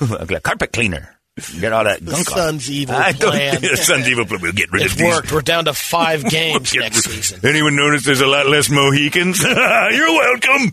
[0.10, 1.14] like a carpet cleaner.
[1.60, 2.70] Get all that The gunk Sun's off.
[2.70, 4.40] evil I don't think the Sun's evil plan.
[4.42, 5.06] We'll get rid It of these.
[5.06, 5.32] It worked.
[5.32, 7.48] We're down to five games Get next rid- season.
[7.48, 9.40] Anyone notice there's a lot less Mohicans?
[9.42, 10.72] You're welcome.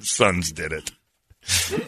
[0.00, 0.90] Suns did it.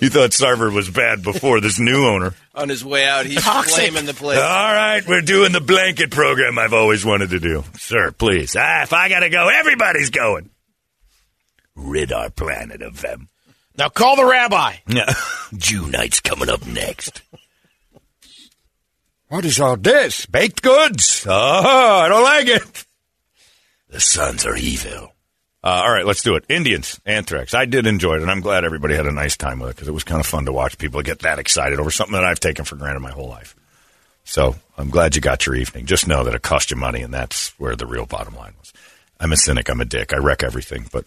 [0.00, 2.34] You thought Sarver was bad before this new owner.
[2.54, 3.74] On his way out, he's Toxic.
[3.74, 4.38] flaming the place.
[4.38, 4.44] All
[4.74, 7.64] right, we're doing the blanket program I've always wanted to do.
[7.78, 8.56] Sir, please.
[8.58, 10.50] Ah, if I got to go, everybody's going.
[11.76, 13.28] Rid our planet of them.
[13.76, 14.76] Now call the rabbi.
[14.86, 15.12] Yeah.
[15.56, 17.22] Jew night's coming up next.
[19.28, 20.26] What is all this?
[20.26, 21.26] Baked goods.
[21.28, 22.84] Oh, I don't like it.
[23.88, 25.12] The Suns are evil.
[25.64, 26.44] Uh, all right, let's do it.
[26.48, 27.54] Indians, Anthrax.
[27.54, 29.88] I did enjoy it, and I'm glad everybody had a nice time with it because
[29.88, 32.38] it was kind of fun to watch people get that excited over something that I've
[32.38, 33.56] taken for granted my whole life.
[34.24, 35.86] So I'm glad you got your evening.
[35.86, 38.72] Just know that it cost you money, and that's where the real bottom line was.
[39.18, 39.70] I'm a cynic.
[39.70, 40.12] I'm a dick.
[40.12, 41.06] I wreck everything, but